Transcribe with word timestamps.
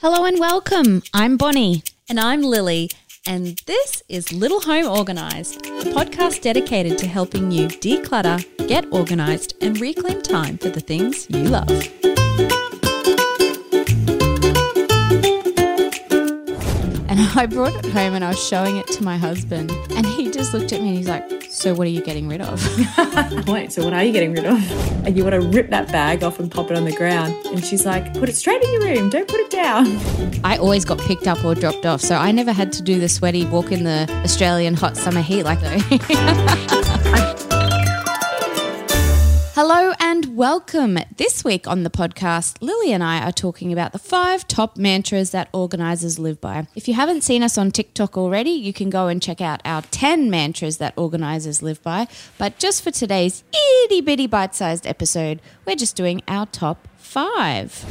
Hello 0.00 0.24
and 0.24 0.38
welcome. 0.38 1.02
I'm 1.12 1.36
Bonnie. 1.36 1.82
And 2.08 2.20
I'm 2.20 2.40
Lily, 2.40 2.88
and 3.26 3.58
this 3.66 4.00
is 4.08 4.32
Little 4.32 4.60
Home 4.60 4.86
Organised, 4.86 5.56
a 5.56 5.90
podcast 5.90 6.40
dedicated 6.40 6.98
to 6.98 7.08
helping 7.08 7.50
you 7.50 7.66
declutter, 7.66 8.38
get 8.68 8.86
organised, 8.92 9.54
and 9.60 9.80
reclaim 9.80 10.22
time 10.22 10.56
for 10.56 10.68
the 10.68 10.78
things 10.78 11.26
you 11.28 11.48
love. 11.48 11.68
And 17.08 17.18
I 17.34 17.46
brought 17.50 17.84
it 17.84 17.90
home 17.90 18.14
and 18.14 18.24
I 18.24 18.28
was 18.28 18.46
showing 18.46 18.76
it 18.76 18.86
to 18.92 19.02
my 19.02 19.16
husband, 19.16 19.72
and 19.90 20.06
he 20.06 20.30
just 20.30 20.54
looked 20.54 20.72
at 20.72 20.80
me 20.80 20.90
and 20.90 20.96
he's 20.96 21.08
like, 21.08 21.37
So, 21.58 21.74
what 21.74 21.88
are 21.88 21.90
you 21.90 22.02
getting 22.02 22.28
rid 22.28 22.40
of? 22.40 22.62
Wait, 23.48 23.72
so 23.72 23.82
what 23.82 23.92
are 23.92 24.04
you 24.04 24.12
getting 24.12 24.32
rid 24.32 24.46
of? 24.46 25.04
And 25.04 25.16
you 25.16 25.24
want 25.24 25.34
to 25.34 25.40
rip 25.40 25.70
that 25.70 25.90
bag 25.90 26.22
off 26.22 26.38
and 26.38 26.48
pop 26.48 26.70
it 26.70 26.76
on 26.76 26.84
the 26.84 26.92
ground. 26.92 27.34
And 27.46 27.64
she's 27.64 27.84
like, 27.84 28.14
Put 28.14 28.28
it 28.28 28.36
straight 28.36 28.62
in 28.62 28.72
your 28.74 28.82
room, 28.82 29.10
don't 29.10 29.26
put 29.26 29.40
it 29.40 29.50
down. 29.50 29.86
I 30.44 30.56
always 30.56 30.84
got 30.84 31.00
picked 31.00 31.26
up 31.26 31.44
or 31.44 31.56
dropped 31.56 31.84
off, 31.84 32.00
so 32.00 32.14
I 32.14 32.30
never 32.30 32.52
had 32.52 32.70
to 32.74 32.82
do 32.82 33.00
the 33.00 33.08
sweaty 33.08 33.44
walk 33.44 33.72
in 33.72 33.82
the 33.82 34.08
Australian 34.22 34.74
hot 34.74 34.96
summer 34.96 35.20
heat 35.20 35.42
like 35.42 35.60
though. 35.60 36.78
Hello 39.60 39.92
and 39.98 40.36
welcome. 40.36 41.00
This 41.16 41.42
week 41.42 41.66
on 41.66 41.82
the 41.82 41.90
podcast, 41.90 42.58
Lily 42.60 42.92
and 42.92 43.02
I 43.02 43.26
are 43.26 43.32
talking 43.32 43.72
about 43.72 43.90
the 43.90 43.98
five 43.98 44.46
top 44.46 44.76
mantras 44.76 45.32
that 45.32 45.48
organizers 45.52 46.16
live 46.16 46.40
by. 46.40 46.68
If 46.76 46.86
you 46.86 46.94
haven't 46.94 47.24
seen 47.24 47.42
us 47.42 47.58
on 47.58 47.72
TikTok 47.72 48.16
already, 48.16 48.52
you 48.52 48.72
can 48.72 48.88
go 48.88 49.08
and 49.08 49.20
check 49.20 49.40
out 49.40 49.60
our 49.64 49.82
10 49.82 50.30
mantras 50.30 50.76
that 50.76 50.94
organizers 50.96 51.60
live 51.60 51.82
by. 51.82 52.06
But 52.38 52.60
just 52.60 52.84
for 52.84 52.92
today's 52.92 53.42
itty 53.82 54.00
bitty 54.00 54.28
bite 54.28 54.54
sized 54.54 54.86
episode, 54.86 55.40
we're 55.66 55.74
just 55.74 55.96
doing 55.96 56.22
our 56.28 56.46
top 56.46 56.86
five. 56.96 57.84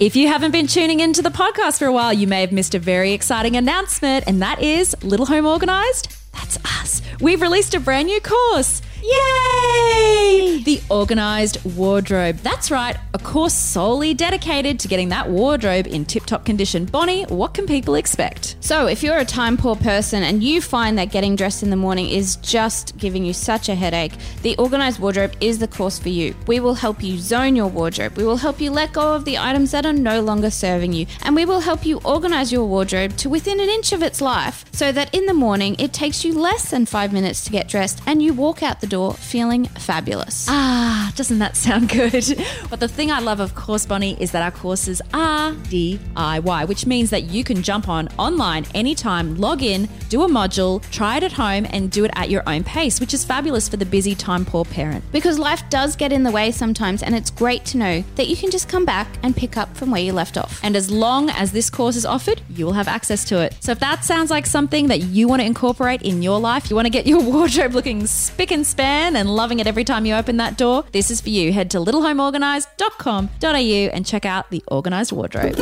If 0.00 0.16
you 0.16 0.26
haven't 0.26 0.50
been 0.50 0.66
tuning 0.66 0.98
into 0.98 1.22
the 1.22 1.30
podcast 1.30 1.78
for 1.78 1.86
a 1.86 1.92
while, 1.92 2.12
you 2.12 2.26
may 2.26 2.40
have 2.40 2.50
missed 2.50 2.74
a 2.74 2.80
very 2.80 3.12
exciting 3.12 3.54
announcement, 3.54 4.24
and 4.26 4.42
that 4.42 4.60
is 4.60 4.96
Little 5.04 5.26
Home 5.26 5.46
Organized. 5.46 6.08
That's 6.32 6.56
us. 6.64 7.00
We've 7.20 7.42
released 7.42 7.74
a 7.74 7.80
brand 7.80 8.06
new 8.06 8.20
course. 8.20 8.82
Yay! 9.02 10.62
The 10.64 10.80
Organised 10.90 11.64
Wardrobe. 11.64 12.36
That's 12.38 12.70
right, 12.70 12.96
a 13.14 13.18
course 13.18 13.54
solely 13.54 14.12
dedicated 14.12 14.78
to 14.80 14.88
getting 14.88 15.08
that 15.10 15.30
wardrobe 15.30 15.86
in 15.86 16.04
tip 16.04 16.26
top 16.26 16.44
condition. 16.44 16.84
Bonnie, 16.84 17.22
what 17.24 17.54
can 17.54 17.66
people 17.66 17.94
expect? 17.94 18.56
So, 18.60 18.86
if 18.86 19.02
you're 19.02 19.18
a 19.18 19.24
time 19.24 19.56
poor 19.56 19.76
person 19.76 20.22
and 20.22 20.42
you 20.42 20.60
find 20.60 20.98
that 20.98 21.10
getting 21.10 21.36
dressed 21.36 21.62
in 21.62 21.70
the 21.70 21.76
morning 21.76 22.10
is 22.10 22.36
just 22.36 22.98
giving 22.98 23.24
you 23.24 23.32
such 23.32 23.68
a 23.68 23.74
headache, 23.74 24.12
the 24.42 24.58
Organised 24.58 25.00
Wardrobe 25.00 25.34
is 25.40 25.58
the 25.58 25.68
course 25.68 25.98
for 25.98 26.08
you. 26.08 26.34
We 26.46 26.60
will 26.60 26.74
help 26.74 27.02
you 27.02 27.18
zone 27.18 27.56
your 27.56 27.68
wardrobe, 27.68 28.16
we 28.16 28.24
will 28.24 28.36
help 28.36 28.60
you 28.60 28.70
let 28.70 28.92
go 28.92 29.14
of 29.14 29.24
the 29.24 29.38
items 29.38 29.70
that 29.70 29.86
are 29.86 29.92
no 29.92 30.20
longer 30.20 30.50
serving 30.50 30.92
you, 30.92 31.06
and 31.22 31.34
we 31.36 31.44
will 31.44 31.60
help 31.60 31.86
you 31.86 32.00
organize 32.04 32.52
your 32.52 32.66
wardrobe 32.66 33.16
to 33.18 33.28
within 33.28 33.60
an 33.60 33.68
inch 33.68 33.92
of 33.92 34.02
its 34.02 34.20
life 34.20 34.64
so 34.72 34.92
that 34.92 35.14
in 35.14 35.26
the 35.26 35.34
morning 35.34 35.76
it 35.78 35.92
takes 35.92 36.24
you 36.24 36.38
less 36.38 36.70
than 36.70 36.84
five 36.84 37.12
minutes 37.12 37.44
to 37.44 37.50
get 37.50 37.68
dressed 37.68 38.02
and 38.06 38.22
you 38.22 38.32
walk 38.32 38.62
out 38.62 38.80
the 38.80 38.86
door 38.88 39.14
feeling 39.14 39.64
fabulous. 39.66 40.46
Ah, 40.48 41.12
doesn't 41.16 41.38
that 41.38 41.56
sound 41.56 41.88
good? 41.88 42.24
but 42.70 42.80
the 42.80 42.88
thing 42.88 43.10
I 43.10 43.20
love, 43.20 43.40
of 43.40 43.54
course, 43.54 43.86
Bonnie, 43.86 44.16
is 44.20 44.32
that 44.32 44.42
our 44.42 44.50
courses 44.50 45.00
are 45.12 45.52
DIY, 45.52 46.68
which 46.68 46.86
means 46.86 47.10
that 47.10 47.24
you 47.24 47.44
can 47.44 47.62
jump 47.62 47.88
on 47.88 48.08
online 48.18 48.66
anytime, 48.74 49.36
log 49.36 49.62
in, 49.62 49.88
do 50.08 50.22
a 50.22 50.28
module, 50.28 50.82
try 50.90 51.18
it 51.18 51.22
at 51.22 51.32
home, 51.32 51.66
and 51.70 51.90
do 51.90 52.04
it 52.04 52.10
at 52.14 52.30
your 52.30 52.42
own 52.48 52.64
pace, 52.64 53.00
which 53.00 53.14
is 53.14 53.24
fabulous 53.24 53.68
for 53.68 53.76
the 53.76 53.86
busy, 53.86 54.14
time 54.14 54.44
poor 54.44 54.64
parent. 54.64 55.04
Because 55.12 55.38
life 55.38 55.62
does 55.70 55.96
get 55.96 56.12
in 56.12 56.22
the 56.22 56.30
way 56.30 56.50
sometimes, 56.50 57.02
and 57.02 57.14
it's 57.14 57.30
great 57.30 57.64
to 57.66 57.78
know 57.78 58.04
that 58.16 58.28
you 58.28 58.36
can 58.36 58.50
just 58.50 58.68
come 58.68 58.84
back 58.84 59.08
and 59.22 59.36
pick 59.36 59.56
up 59.56 59.76
from 59.76 59.90
where 59.90 60.00
you 60.00 60.12
left 60.12 60.38
off. 60.38 60.60
And 60.62 60.76
as 60.76 60.90
long 60.90 61.30
as 61.30 61.52
this 61.52 61.70
course 61.70 61.96
is 61.96 62.06
offered, 62.06 62.40
you 62.48 62.64
will 62.64 62.72
have 62.72 62.88
access 62.88 63.24
to 63.26 63.40
it. 63.40 63.56
So 63.60 63.72
if 63.72 63.80
that 63.80 64.04
sounds 64.04 64.30
like 64.30 64.46
something 64.46 64.88
that 64.88 65.00
you 65.00 65.28
want 65.28 65.40
to 65.40 65.46
incorporate 65.46 66.02
in 66.02 66.22
your 66.22 66.40
life, 66.40 66.70
you 66.70 66.76
want 66.76 66.86
to 66.86 66.90
get 66.90 67.06
your 67.06 67.20
wardrobe 67.28 67.74
looking 67.74 68.06
spick 68.06 68.50
and 68.50 68.66
span 68.66 68.77
and 68.84 69.34
loving 69.34 69.60
it 69.60 69.66
every 69.66 69.84
time 69.84 70.06
you 70.06 70.14
open 70.14 70.36
that 70.38 70.56
door, 70.56 70.84
this 70.92 71.10
is 71.10 71.20
for 71.20 71.30
you. 71.30 71.52
Head 71.52 71.70
to 71.72 71.78
littlehomeorganised.com.au 71.78 73.48
and 73.94 74.06
check 74.06 74.24
out 74.24 74.50
the 74.50 74.62
organised 74.70 75.12
wardrobe. 75.12 75.56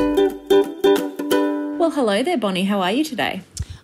Well, 1.78 1.90
hello 1.90 2.22
there, 2.22 2.38
Bonnie. 2.38 2.64
How 2.64 2.80
are 2.80 2.92
you 2.92 3.04
today? 3.04 3.42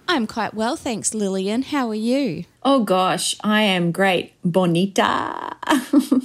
I'm 0.09 0.27
quite 0.27 0.55
well, 0.55 0.77
thanks, 0.77 1.15
Lillian. 1.15 1.63
How 1.63 1.89
are 1.89 1.95
you? 1.95 2.45
Oh 2.63 2.85
gosh, 2.85 3.37
I 3.43 3.63
am 3.63 3.93
great. 3.93 4.33
Bonita. 4.45 5.57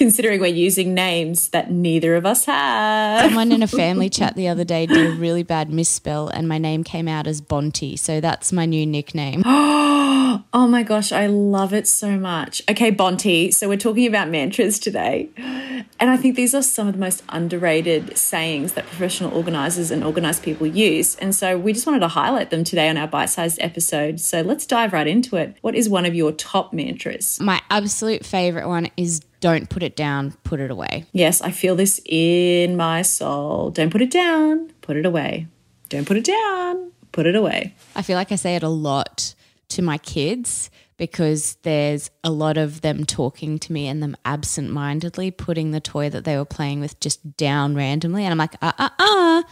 Considering 0.00 0.40
we're 0.40 0.46
using 0.46 0.94
names 0.94 1.50
that 1.50 1.70
neither 1.70 2.16
of 2.16 2.24
us 2.24 2.46
have. 2.46 3.26
Someone 3.26 3.52
in 3.52 3.62
a 3.62 3.66
family 3.82 4.08
chat 4.08 4.34
the 4.34 4.48
other 4.48 4.64
day 4.64 4.86
did 4.86 4.96
a 4.96 5.12
really 5.12 5.42
bad 5.42 5.68
misspell, 5.68 6.28
and 6.28 6.48
my 6.48 6.56
name 6.56 6.82
came 6.82 7.06
out 7.06 7.26
as 7.26 7.42
Bonty. 7.42 7.98
So 7.98 8.18
that's 8.18 8.50
my 8.50 8.64
new 8.64 8.86
nickname. 8.86 9.42
oh 9.46 10.42
my 10.54 10.82
gosh, 10.82 11.12
I 11.12 11.26
love 11.26 11.74
it 11.74 11.86
so 11.86 12.18
much. 12.18 12.62
Okay, 12.70 12.90
Bonty. 12.90 13.52
So 13.52 13.68
we're 13.68 13.76
talking 13.76 14.06
about 14.06 14.30
mantras 14.30 14.78
today. 14.78 15.28
And 15.36 16.08
I 16.08 16.16
think 16.16 16.34
these 16.34 16.54
are 16.54 16.62
some 16.62 16.88
of 16.88 16.94
the 16.94 17.00
most 17.00 17.22
underrated 17.28 18.16
sayings 18.16 18.72
that 18.72 18.86
professional 18.86 19.36
organizers 19.36 19.90
and 19.90 20.02
organized 20.02 20.42
people 20.42 20.66
use. 20.66 21.14
And 21.16 21.34
so 21.34 21.58
we 21.58 21.74
just 21.74 21.86
wanted 21.86 22.00
to 22.00 22.08
highlight 22.08 22.48
them 22.48 22.64
today 22.64 22.88
on 22.88 22.96
our 22.96 23.06
bite 23.06 23.26
sized 23.26 23.58
episode. 23.60 24.18
So 24.18 24.40
let's 24.40 24.64
dive 24.64 24.94
right 24.94 25.06
into 25.06 25.36
it. 25.36 25.56
What 25.60 25.74
is 25.74 25.90
one 25.90 26.06
of 26.06 26.14
your 26.14 26.32
top 26.32 26.72
mantras? 26.72 27.38
My 27.38 27.60
absolute 27.68 28.24
favorite 28.24 28.66
one 28.66 28.88
is 28.96 29.20
don't 29.40 29.68
put 29.68 29.82
it 29.82 29.96
down, 29.96 30.32
put 30.44 30.60
it 30.60 30.70
away. 30.70 31.06
Yes, 31.12 31.40
I 31.40 31.50
feel 31.50 31.74
this 31.76 32.00
in 32.04 32.76
my 32.76 33.02
soul. 33.02 33.70
Don't 33.70 33.90
put 33.90 34.02
it 34.02 34.10
down, 34.10 34.70
put 34.82 34.96
it 34.96 35.06
away. 35.06 35.46
Don't 35.88 36.06
put 36.06 36.16
it 36.16 36.24
down, 36.24 36.92
put 37.12 37.26
it 37.26 37.34
away. 37.34 37.74
I 37.96 38.02
feel 38.02 38.16
like 38.16 38.30
I 38.32 38.36
say 38.36 38.54
it 38.54 38.62
a 38.62 38.68
lot 38.68 39.34
to 39.70 39.82
my 39.82 39.98
kids 39.98 40.70
because 40.96 41.56
there's 41.62 42.10
a 42.22 42.30
lot 42.30 42.58
of 42.58 42.82
them 42.82 43.04
talking 43.04 43.58
to 43.58 43.72
me 43.72 43.88
and 43.88 44.02
them 44.02 44.14
absent 44.24 44.70
mindedly 44.70 45.30
putting 45.30 45.70
the 45.70 45.80
toy 45.80 46.10
that 46.10 46.24
they 46.24 46.36
were 46.36 46.44
playing 46.44 46.80
with 46.80 47.00
just 47.00 47.36
down 47.38 47.74
randomly. 47.74 48.24
And 48.24 48.32
I'm 48.32 48.38
like, 48.38 48.54
uh 48.60 48.72
uh 48.78 48.90
uh, 48.98 49.42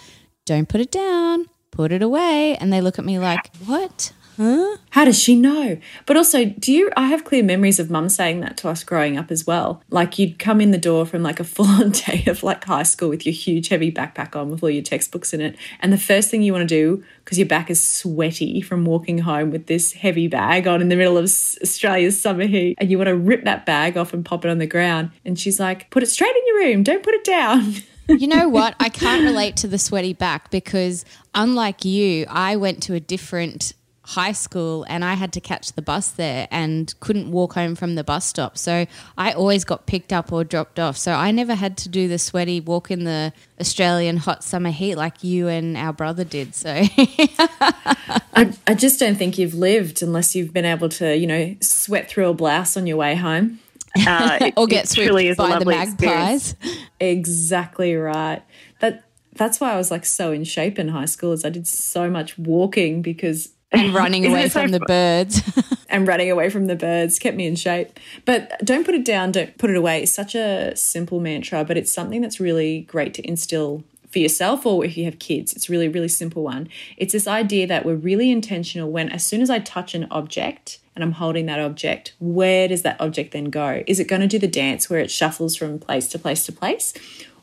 don't 0.44 0.68
put 0.68 0.82
it 0.82 0.90
down, 0.90 1.46
put 1.70 1.90
it 1.90 2.02
away. 2.02 2.56
And 2.60 2.70
they 2.70 2.82
look 2.82 2.98
at 2.98 3.04
me 3.04 3.18
like, 3.18 3.50
what? 3.64 4.12
Huh? 4.38 4.76
How 4.90 5.04
does 5.04 5.20
she 5.20 5.34
know? 5.34 5.78
But 6.06 6.16
also, 6.16 6.44
do 6.44 6.72
you? 6.72 6.90
I 6.96 7.08
have 7.08 7.24
clear 7.24 7.42
memories 7.42 7.80
of 7.80 7.90
mum 7.90 8.08
saying 8.08 8.38
that 8.40 8.56
to 8.58 8.68
us 8.68 8.84
growing 8.84 9.18
up 9.18 9.32
as 9.32 9.44
well. 9.44 9.82
Like 9.90 10.16
you'd 10.16 10.38
come 10.38 10.60
in 10.60 10.70
the 10.70 10.78
door 10.78 11.04
from 11.06 11.24
like 11.24 11.40
a 11.40 11.44
full 11.58 11.66
on 11.66 11.90
day 11.90 12.22
of 12.28 12.44
like 12.44 12.64
high 12.64 12.84
school 12.84 13.08
with 13.08 13.26
your 13.26 13.32
huge 13.32 13.68
heavy 13.68 13.90
backpack 13.90 14.36
on 14.36 14.50
with 14.50 14.62
all 14.62 14.70
your 14.70 14.84
textbooks 14.84 15.34
in 15.34 15.40
it. 15.40 15.56
And 15.80 15.92
the 15.92 15.98
first 15.98 16.30
thing 16.30 16.42
you 16.42 16.52
want 16.52 16.68
to 16.68 16.72
do, 16.72 17.02
because 17.24 17.36
your 17.36 17.48
back 17.48 17.68
is 17.68 17.82
sweaty 17.82 18.60
from 18.60 18.84
walking 18.84 19.18
home 19.18 19.50
with 19.50 19.66
this 19.66 19.92
heavy 19.92 20.28
bag 20.28 20.68
on 20.68 20.80
in 20.80 20.88
the 20.88 20.94
middle 20.94 21.18
of 21.18 21.24
Australia's 21.24 22.20
summer 22.20 22.46
heat, 22.46 22.76
and 22.78 22.92
you 22.92 22.96
want 22.96 23.08
to 23.08 23.16
rip 23.16 23.44
that 23.44 23.66
bag 23.66 23.96
off 23.96 24.12
and 24.14 24.24
pop 24.24 24.44
it 24.44 24.50
on 24.52 24.58
the 24.58 24.68
ground. 24.68 25.10
And 25.24 25.36
she's 25.36 25.58
like, 25.58 25.90
put 25.90 26.04
it 26.04 26.06
straight 26.06 26.34
in 26.36 26.46
your 26.46 26.58
room, 26.58 26.84
don't 26.84 27.02
put 27.02 27.14
it 27.14 27.24
down. 27.24 27.74
you 28.06 28.28
know 28.28 28.48
what? 28.48 28.76
I 28.78 28.88
can't 28.88 29.24
relate 29.24 29.56
to 29.56 29.66
the 29.66 29.78
sweaty 29.78 30.12
back 30.12 30.52
because, 30.52 31.04
unlike 31.34 31.84
you, 31.84 32.24
I 32.28 32.54
went 32.54 32.84
to 32.84 32.94
a 32.94 33.00
different 33.00 33.72
high 34.08 34.32
school 34.32 34.86
and 34.88 35.04
I 35.04 35.12
had 35.12 35.34
to 35.34 35.40
catch 35.40 35.74
the 35.74 35.82
bus 35.82 36.08
there 36.08 36.48
and 36.50 36.94
couldn't 36.98 37.30
walk 37.30 37.52
home 37.52 37.74
from 37.74 37.94
the 37.94 38.02
bus 38.02 38.24
stop. 38.24 38.56
So 38.56 38.86
I 39.18 39.32
always 39.32 39.64
got 39.64 39.84
picked 39.84 40.14
up 40.14 40.32
or 40.32 40.44
dropped 40.44 40.80
off. 40.80 40.96
So 40.96 41.12
I 41.12 41.30
never 41.30 41.54
had 41.54 41.76
to 41.78 41.90
do 41.90 42.08
the 42.08 42.18
sweaty 42.18 42.58
walk 42.58 42.90
in 42.90 43.04
the 43.04 43.34
Australian 43.60 44.16
hot 44.16 44.42
summer 44.42 44.70
heat 44.70 44.94
like 44.94 45.22
you 45.22 45.48
and 45.48 45.76
our 45.76 45.92
brother 45.92 46.24
did. 46.24 46.54
So 46.54 46.70
I, 48.34 48.56
I 48.66 48.74
just 48.74 48.98
don't 48.98 49.16
think 49.16 49.36
you've 49.36 49.52
lived 49.52 50.02
unless 50.02 50.34
you've 50.34 50.54
been 50.54 50.64
able 50.64 50.88
to, 50.88 51.14
you 51.14 51.26
know, 51.26 51.54
sweat 51.60 52.08
through 52.08 52.30
a 52.30 52.34
blouse 52.34 52.78
on 52.78 52.86
your 52.86 52.96
way 52.96 53.14
home. 53.14 53.60
Uh, 54.06 54.38
it, 54.42 54.54
or 54.56 54.66
get 54.66 54.86
swooped 54.86 55.36
by 55.38 55.58
the 55.58 55.64
magpies. 55.64 56.52
Experience. 56.52 56.84
Exactly 57.00 57.96
right. 57.96 58.42
That 58.80 59.04
that's 59.32 59.60
why 59.60 59.72
I 59.72 59.76
was 59.76 59.90
like 59.90 60.04
so 60.04 60.30
in 60.30 60.44
shape 60.44 60.78
in 60.78 60.88
high 60.88 61.06
school 61.06 61.32
is 61.32 61.44
I 61.44 61.48
did 61.48 61.66
so 61.66 62.08
much 62.08 62.38
walking 62.38 63.02
because 63.02 63.50
and 63.72 63.94
running 63.94 64.26
away 64.30 64.48
from 64.48 64.70
the 64.70 64.80
birds. 64.80 65.42
and 65.88 66.06
running 66.06 66.30
away 66.30 66.50
from 66.50 66.66
the 66.66 66.76
birds 66.76 67.18
kept 67.18 67.36
me 67.36 67.46
in 67.46 67.56
shape. 67.56 67.98
But 68.24 68.60
don't 68.64 68.84
put 68.84 68.94
it 68.94 69.04
down, 69.04 69.32
don't 69.32 69.56
put 69.58 69.70
it 69.70 69.76
away. 69.76 70.02
It's 70.02 70.12
such 70.12 70.34
a 70.34 70.76
simple 70.76 71.20
mantra, 71.20 71.64
but 71.64 71.76
it's 71.76 71.92
something 71.92 72.20
that's 72.20 72.40
really 72.40 72.82
great 72.82 73.14
to 73.14 73.26
instill 73.26 73.84
for 74.10 74.18
yourself 74.18 74.64
or 74.64 74.84
if 74.84 74.96
you 74.96 75.04
have 75.04 75.18
kids. 75.18 75.52
It's 75.52 75.68
really, 75.68 75.88
really 75.88 76.08
simple 76.08 76.42
one. 76.42 76.68
It's 76.96 77.12
this 77.12 77.26
idea 77.26 77.66
that 77.66 77.84
we're 77.84 77.94
really 77.94 78.30
intentional 78.30 78.90
when 78.90 79.10
as 79.10 79.24
soon 79.24 79.42
as 79.42 79.50
I 79.50 79.58
touch 79.58 79.94
an 79.94 80.06
object 80.10 80.78
and 80.94 81.04
I'm 81.04 81.12
holding 81.12 81.46
that 81.46 81.60
object, 81.60 82.14
where 82.18 82.68
does 82.68 82.82
that 82.82 83.00
object 83.00 83.32
then 83.32 83.46
go? 83.46 83.82
Is 83.86 84.00
it 84.00 84.08
going 84.08 84.22
to 84.22 84.26
do 84.26 84.38
the 84.38 84.48
dance 84.48 84.90
where 84.90 84.98
it 84.98 85.10
shuffles 85.10 85.56
from 85.56 85.78
place 85.78 86.08
to 86.08 86.18
place 86.18 86.44
to 86.46 86.52
place? 86.52 86.94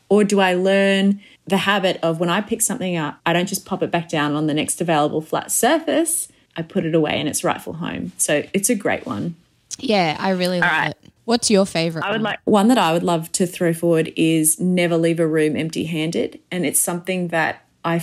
Or 0.08 0.24
do 0.24 0.40
I 0.40 0.54
learn 0.54 1.20
the 1.46 1.58
habit 1.58 1.98
of 2.02 2.20
when 2.20 2.28
I 2.28 2.40
pick 2.40 2.60
something 2.60 2.96
up, 2.96 3.20
I 3.24 3.32
don't 3.32 3.46
just 3.46 3.64
pop 3.64 3.82
it 3.82 3.90
back 3.90 4.08
down 4.08 4.34
on 4.34 4.46
the 4.46 4.54
next 4.54 4.80
available 4.80 5.20
flat 5.20 5.52
surface. 5.52 6.28
I 6.56 6.62
put 6.62 6.84
it 6.84 6.94
away 6.94 7.20
in 7.20 7.28
its 7.28 7.44
rightful 7.44 7.74
home. 7.74 8.12
So 8.18 8.42
it's 8.52 8.70
a 8.70 8.74
great 8.74 9.06
one. 9.06 9.36
Yeah, 9.78 10.16
I 10.18 10.30
really 10.30 10.60
love 10.60 10.70
right. 10.70 10.90
it. 10.90 11.12
What's 11.24 11.50
your 11.50 11.66
favorite? 11.66 12.04
I 12.04 12.12
would 12.12 12.22
like 12.22 12.38
one 12.44 12.68
that 12.68 12.78
I 12.78 12.92
would 12.92 13.02
love 13.02 13.30
to 13.32 13.46
throw 13.46 13.74
forward 13.74 14.12
is 14.16 14.60
never 14.60 14.96
leave 14.96 15.20
a 15.20 15.26
room 15.26 15.56
empty-handed, 15.56 16.40
and 16.50 16.64
it's 16.64 16.80
something 16.80 17.28
that 17.28 17.64
I, 17.84 18.02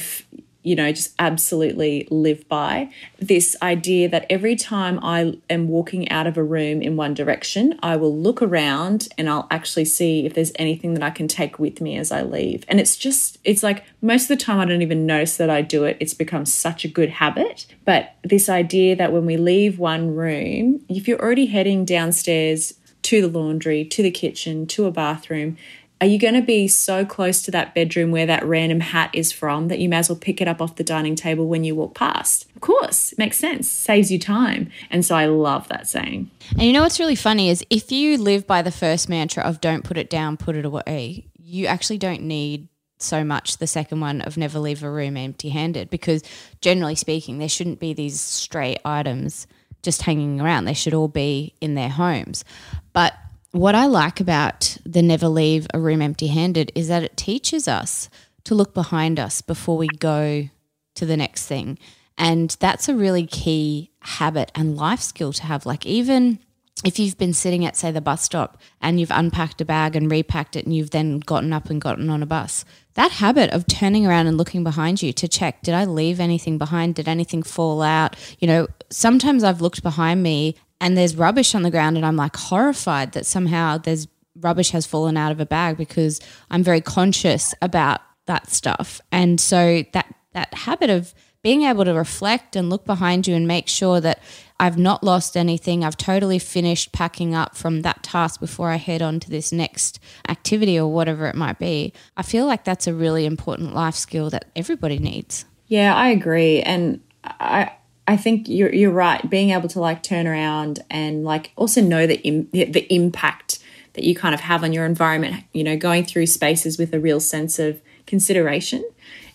you 0.63 0.75
know, 0.75 0.91
just 0.91 1.13
absolutely 1.19 2.07
live 2.09 2.47
by. 2.47 2.89
This 3.19 3.55
idea 3.61 4.09
that 4.09 4.25
every 4.29 4.55
time 4.55 4.99
I 5.03 5.37
am 5.49 5.67
walking 5.67 6.09
out 6.09 6.25
of 6.25 6.37
a 6.37 6.43
room 6.43 6.81
in 6.81 6.95
one 6.95 7.13
direction, 7.13 7.77
I 7.83 7.97
will 7.97 8.17
look 8.17 8.41
around 8.41 9.09
and 9.17 9.29
I'll 9.29 9.47
actually 9.51 9.85
see 9.85 10.25
if 10.25 10.33
there's 10.33 10.53
anything 10.55 10.93
that 10.95 11.03
I 11.03 11.09
can 11.09 11.27
take 11.27 11.59
with 11.59 11.81
me 11.81 11.97
as 11.97 12.11
I 12.11 12.23
leave. 12.23 12.63
And 12.67 12.79
it's 12.79 12.97
just, 12.97 13.37
it's 13.43 13.61
like 13.61 13.83
most 14.01 14.23
of 14.23 14.39
the 14.39 14.43
time 14.43 14.59
I 14.59 14.65
don't 14.65 14.81
even 14.81 15.05
notice 15.05 15.37
that 15.37 15.49
I 15.49 15.61
do 15.61 15.83
it. 15.83 15.97
It's 15.99 16.13
become 16.13 16.45
such 16.45 16.85
a 16.85 16.87
good 16.87 17.09
habit. 17.09 17.67
But 17.85 18.15
this 18.23 18.49
idea 18.49 18.95
that 18.95 19.11
when 19.11 19.25
we 19.25 19.37
leave 19.37 19.79
one 19.79 20.15
room, 20.15 20.83
if 20.87 21.07
you're 21.07 21.21
already 21.21 21.47
heading 21.47 21.85
downstairs 21.85 22.73
to 23.03 23.21
the 23.21 23.27
laundry, 23.27 23.83
to 23.85 24.01
the 24.01 24.11
kitchen, 24.11 24.65
to 24.67 24.85
a 24.85 24.91
bathroom, 24.91 25.57
are 26.03 26.05
you 26.05 26.19
going 26.19 26.33
to 26.33 26.41
be 26.41 26.67
so 26.67 27.05
close 27.05 27.41
to 27.43 27.51
that 27.51 27.73
bedroom 27.73 28.11
where 28.11 28.25
that 28.25 28.45
random 28.45 28.81
hat 28.81 29.09
is 29.13 29.31
from 29.31 29.69
that 29.69 29.79
you 29.79 29.87
may 29.87 29.95
as 29.95 30.09
well 30.09 30.17
pick 30.17 30.41
it 30.41 30.49
up 30.49 30.61
off 30.61 30.75
the 30.75 30.83
dining 30.83 31.15
table 31.15 31.47
when 31.47 31.63
you 31.63 31.75
walk 31.75 31.95
past? 31.95 32.45
Of 32.55 32.61
course, 32.61 33.17
makes 33.17 33.37
sense, 33.37 33.69
saves 33.71 34.11
you 34.11 34.19
time. 34.19 34.69
And 34.89 35.05
so 35.05 35.15
I 35.15 35.27
love 35.27 35.69
that 35.69 35.87
saying. 35.87 36.29
And 36.51 36.63
you 36.63 36.73
know 36.73 36.81
what's 36.81 36.99
really 36.99 37.15
funny 37.15 37.49
is 37.49 37.63
if 37.69 37.89
you 37.89 38.17
live 38.17 38.45
by 38.45 38.61
the 38.61 38.69
first 38.69 39.07
mantra 39.07 39.43
of 39.43 39.61
don't 39.61 39.85
put 39.85 39.97
it 39.97 40.09
down, 40.09 40.35
put 40.35 40.57
it 40.57 40.65
away, 40.65 41.25
you 41.37 41.67
actually 41.67 41.99
don't 41.99 42.23
need 42.23 42.67
so 42.97 43.23
much 43.23 43.59
the 43.59 43.67
second 43.67 44.01
one 44.01 44.19
of 44.23 44.35
never 44.35 44.59
leave 44.59 44.83
a 44.83 44.91
room 44.91 45.15
empty 45.15 45.47
handed 45.47 45.89
because 45.89 46.21
generally 46.59 46.95
speaking, 46.95 47.37
there 47.37 47.47
shouldn't 47.47 47.79
be 47.79 47.93
these 47.93 48.19
stray 48.19 48.75
items 48.83 49.47
just 49.83 50.01
hanging 50.01 50.41
around. 50.41 50.65
They 50.65 50.73
should 50.73 50.93
all 50.93 51.07
be 51.07 51.53
in 51.61 51.75
their 51.75 51.87
homes. 51.87 52.43
But 52.91 53.13
what 53.53 53.75
I 53.75 53.85
like 53.85 54.19
about 54.19 54.77
the 54.83 55.03
never 55.03 55.27
leave 55.27 55.67
a 55.73 55.79
room 55.79 56.01
empty 56.01 56.27
handed 56.27 56.71
is 56.73 56.87
that 56.87 57.03
it 57.03 57.15
teaches 57.15 57.67
us 57.67 58.09
to 58.45 58.55
look 58.55 58.73
behind 58.73 59.19
us 59.19 59.41
before 59.41 59.77
we 59.77 59.87
go 59.87 60.49
to 60.95 61.05
the 61.05 61.15
next 61.15 61.45
thing. 61.45 61.77
And 62.17 62.55
that's 62.59 62.89
a 62.89 62.95
really 62.95 63.27
key 63.27 63.91
habit 64.01 64.51
and 64.55 64.75
life 64.75 65.01
skill 65.01 65.33
to 65.33 65.43
have. 65.43 65.67
Like, 65.67 65.85
even 65.85 66.39
if 66.83 66.97
you've 66.97 67.17
been 67.17 67.33
sitting 67.33 67.63
at, 67.63 67.77
say, 67.77 67.91
the 67.91 68.01
bus 68.01 68.23
stop 68.23 68.59
and 68.81 68.99
you've 68.99 69.11
unpacked 69.11 69.61
a 69.61 69.65
bag 69.65 69.95
and 69.95 70.09
repacked 70.09 70.55
it 70.55 70.65
and 70.65 70.75
you've 70.75 70.89
then 70.89 71.19
gotten 71.19 71.53
up 71.53 71.69
and 71.69 71.79
gotten 71.79 72.09
on 72.09 72.23
a 72.23 72.27
bus, 72.27 72.65
that 72.95 73.11
habit 73.11 73.51
of 73.51 73.67
turning 73.67 74.05
around 74.05 74.25
and 74.25 74.37
looking 74.37 74.63
behind 74.63 75.01
you 75.01 75.13
to 75.13 75.27
check, 75.27 75.61
did 75.61 75.75
I 75.75 75.85
leave 75.85 76.19
anything 76.19 76.57
behind? 76.57 76.95
Did 76.95 77.07
anything 77.07 77.43
fall 77.43 77.83
out? 77.83 78.15
You 78.39 78.47
know, 78.47 78.67
sometimes 78.89 79.43
I've 79.43 79.61
looked 79.61 79.83
behind 79.83 80.23
me 80.23 80.55
and 80.83 80.97
there's 80.97 81.15
rubbish 81.15 81.55
on 81.55 81.63
the 81.63 81.71
ground 81.71 81.95
and 81.95 82.05
I'm 82.05 82.17
like 82.17 82.35
horrified 82.35 83.13
that 83.13 83.25
somehow 83.25 83.77
there's 83.77 84.05
rubbish 84.41 84.71
has 84.71 84.85
fallen 84.85 85.15
out 85.15 85.31
of 85.31 85.39
a 85.39 85.45
bag 85.45 85.77
because 85.77 86.19
I'm 86.51 86.61
very 86.61 86.81
conscious 86.81 87.55
about 87.61 88.01
that 88.25 88.49
stuff. 88.49 88.99
And 89.09 89.39
so 89.39 89.85
that 89.93 90.13
that 90.33 90.53
habit 90.53 90.89
of 90.89 91.13
being 91.41 91.63
able 91.63 91.85
to 91.85 91.93
reflect 91.93 92.57
and 92.57 92.69
look 92.69 92.85
behind 92.85 93.27
you 93.27 93.35
and 93.35 93.47
make 93.47 93.69
sure 93.69 94.01
that 94.01 94.19
I've 94.59 94.77
not 94.77 95.03
lost 95.03 95.37
anything. 95.37 95.85
I've 95.85 95.97
totally 95.97 96.39
finished 96.39 96.91
packing 96.91 97.33
up 97.33 97.55
from 97.55 97.81
that 97.83 98.03
task 98.03 98.41
before 98.41 98.69
I 98.69 98.75
head 98.75 99.01
on 99.01 99.21
to 99.21 99.29
this 99.29 99.53
next 99.53 99.99
activity 100.27 100.77
or 100.77 100.91
whatever 100.91 101.27
it 101.27 101.35
might 101.35 101.59
be. 101.59 101.93
I 102.17 102.23
feel 102.23 102.45
like 102.45 102.65
that's 102.65 102.87
a 102.87 102.93
really 102.93 103.25
important 103.25 103.73
life 103.73 103.95
skill 103.95 104.29
that 104.31 104.45
everybody 104.53 104.99
needs. 104.99 105.45
Yeah, 105.67 105.95
I 105.95 106.09
agree. 106.09 106.61
And 106.61 107.01
I 107.23 107.71
I 108.07 108.17
think 108.17 108.47
you're 108.47 108.73
you're 108.73 108.91
right. 108.91 109.27
Being 109.29 109.51
able 109.51 109.69
to 109.69 109.79
like 109.79 110.03
turn 110.03 110.27
around 110.27 110.83
and 110.89 111.23
like 111.23 111.51
also 111.55 111.81
know 111.81 112.05
the 112.05 112.21
Im- 112.23 112.49
the 112.51 112.85
impact 112.93 113.59
that 113.93 114.03
you 114.03 114.15
kind 114.15 114.33
of 114.33 114.41
have 114.41 114.63
on 114.63 114.73
your 114.73 114.85
environment. 114.85 115.43
You 115.53 115.63
know, 115.63 115.77
going 115.77 116.03
through 116.03 116.27
spaces 116.27 116.77
with 116.77 116.93
a 116.93 116.99
real 116.99 117.19
sense 117.19 117.59
of 117.59 117.81
consideration, 118.05 118.83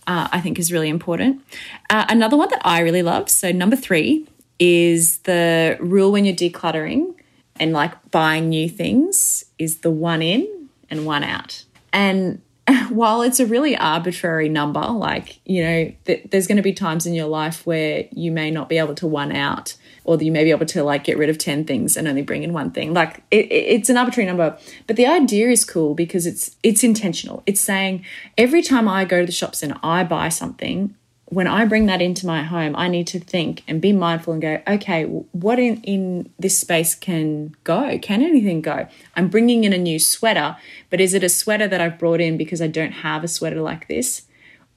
uh, 0.07 0.29
I 0.31 0.41
think 0.41 0.59
is 0.59 0.73
really 0.73 0.89
important. 0.89 1.43
Uh, 1.89 2.07
another 2.09 2.37
one 2.37 2.51
that 2.51 2.63
I 2.65 2.81
really 2.81 3.03
love. 3.03 3.29
So 3.31 3.53
number 3.53 3.77
three 3.77 4.27
is 4.59 5.19
the 5.19 5.77
rule 5.81 6.13
when 6.13 6.25
you're 6.25 6.35
decluttering 6.35 7.15
and 7.61 7.73
like 7.73 8.11
buying 8.11 8.49
new 8.49 8.69
things 8.69 9.45
is 9.59 9.79
the 9.79 9.91
one 9.91 10.23
in 10.23 10.69
and 10.91 11.07
one 11.07 11.25
out. 11.25 11.65
And 11.93 12.41
while 12.91 13.23
it's 13.23 13.41
a 13.41 13.47
really 13.47 13.77
arbitrary 13.77 14.49
number, 14.49 14.81
like, 14.81 15.41
you 15.47 15.63
know, 15.63 15.93
th- 16.05 16.29
there's 16.31 16.47
going 16.47 16.57
to 16.57 16.63
be 16.63 16.73
times 16.73 17.07
in 17.07 17.15
your 17.15 17.27
life 17.27 17.65
where 17.67 18.07
you 18.13 18.31
may 18.31 18.51
not 18.51 18.69
be 18.69 18.79
able 18.79 18.95
to 18.97 19.07
one 19.07 19.33
out 19.33 19.75
or 20.05 20.21
you 20.21 20.33
may 20.33 20.45
be 20.45 20.51
able 20.51 20.67
to 20.67 20.83
like 20.83 21.05
get 21.05 21.19
rid 21.19 21.29
of 21.29 21.39
10 21.39 21.65
things 21.65 21.97
and 21.97 22.09
only 22.09 22.23
bring 22.23 22.43
in 22.43 22.53
one 22.53 22.71
thing. 22.71 22.95
Like 22.95 23.23
it, 23.31 23.51
it's 23.51 23.89
an 23.89 23.97
arbitrary 23.97 24.27
number, 24.27 24.59
but 24.87 24.97
the 24.97 25.07
idea 25.07 25.51
is 25.51 25.65
cool 25.65 25.95
because 25.95 26.27
it's 26.27 26.57
it's 26.63 26.83
intentional. 26.83 27.43
It's 27.47 27.61
saying 27.61 28.05
every 28.37 28.63
time 28.63 28.89
I 28.89 29.05
go 29.05 29.21
to 29.21 29.27
the 29.27 29.33
shops 29.33 29.63
and 29.63 29.75
I 29.83 30.05
buy 30.05 30.29
something, 30.29 30.95
when 31.31 31.47
I 31.47 31.67
bring 31.67 31.87
that 31.87 32.01
into 32.01 32.27
my 32.27 32.43
home, 32.43 32.75
I 32.75 32.89
need 32.89 33.07
to 33.09 33.21
think 33.21 33.63
and 33.69 33.83
be 33.83 33.93
mindful 33.93 34.33
and 34.33 34.41
go, 34.41 34.63
okay, 34.67 35.05
what 35.05 35.59
in, 35.59 35.83
in 35.83 36.33
this 36.39 36.59
space 36.59 36.95
can 36.95 37.55
go? 37.65 37.99
Can 37.99 38.23
anything 38.23 38.63
go? 38.63 38.87
I'm 39.15 39.29
bringing 39.29 39.65
in 39.65 39.75
a 39.75 39.79
new 39.79 39.99
sweater, 39.99 40.57
but 40.89 41.01
is 41.01 41.13
it 41.13 41.23
a 41.23 41.29
sweater 41.29 41.69
that 41.69 41.81
I've 41.81 41.99
brought 41.99 42.21
in 42.21 42.39
because 42.39 42.63
I 42.63 42.67
don't 42.67 42.93
have 42.93 43.25
a 43.25 43.29
sweater 43.29 43.61
like 43.61 43.89
this? 43.89 44.23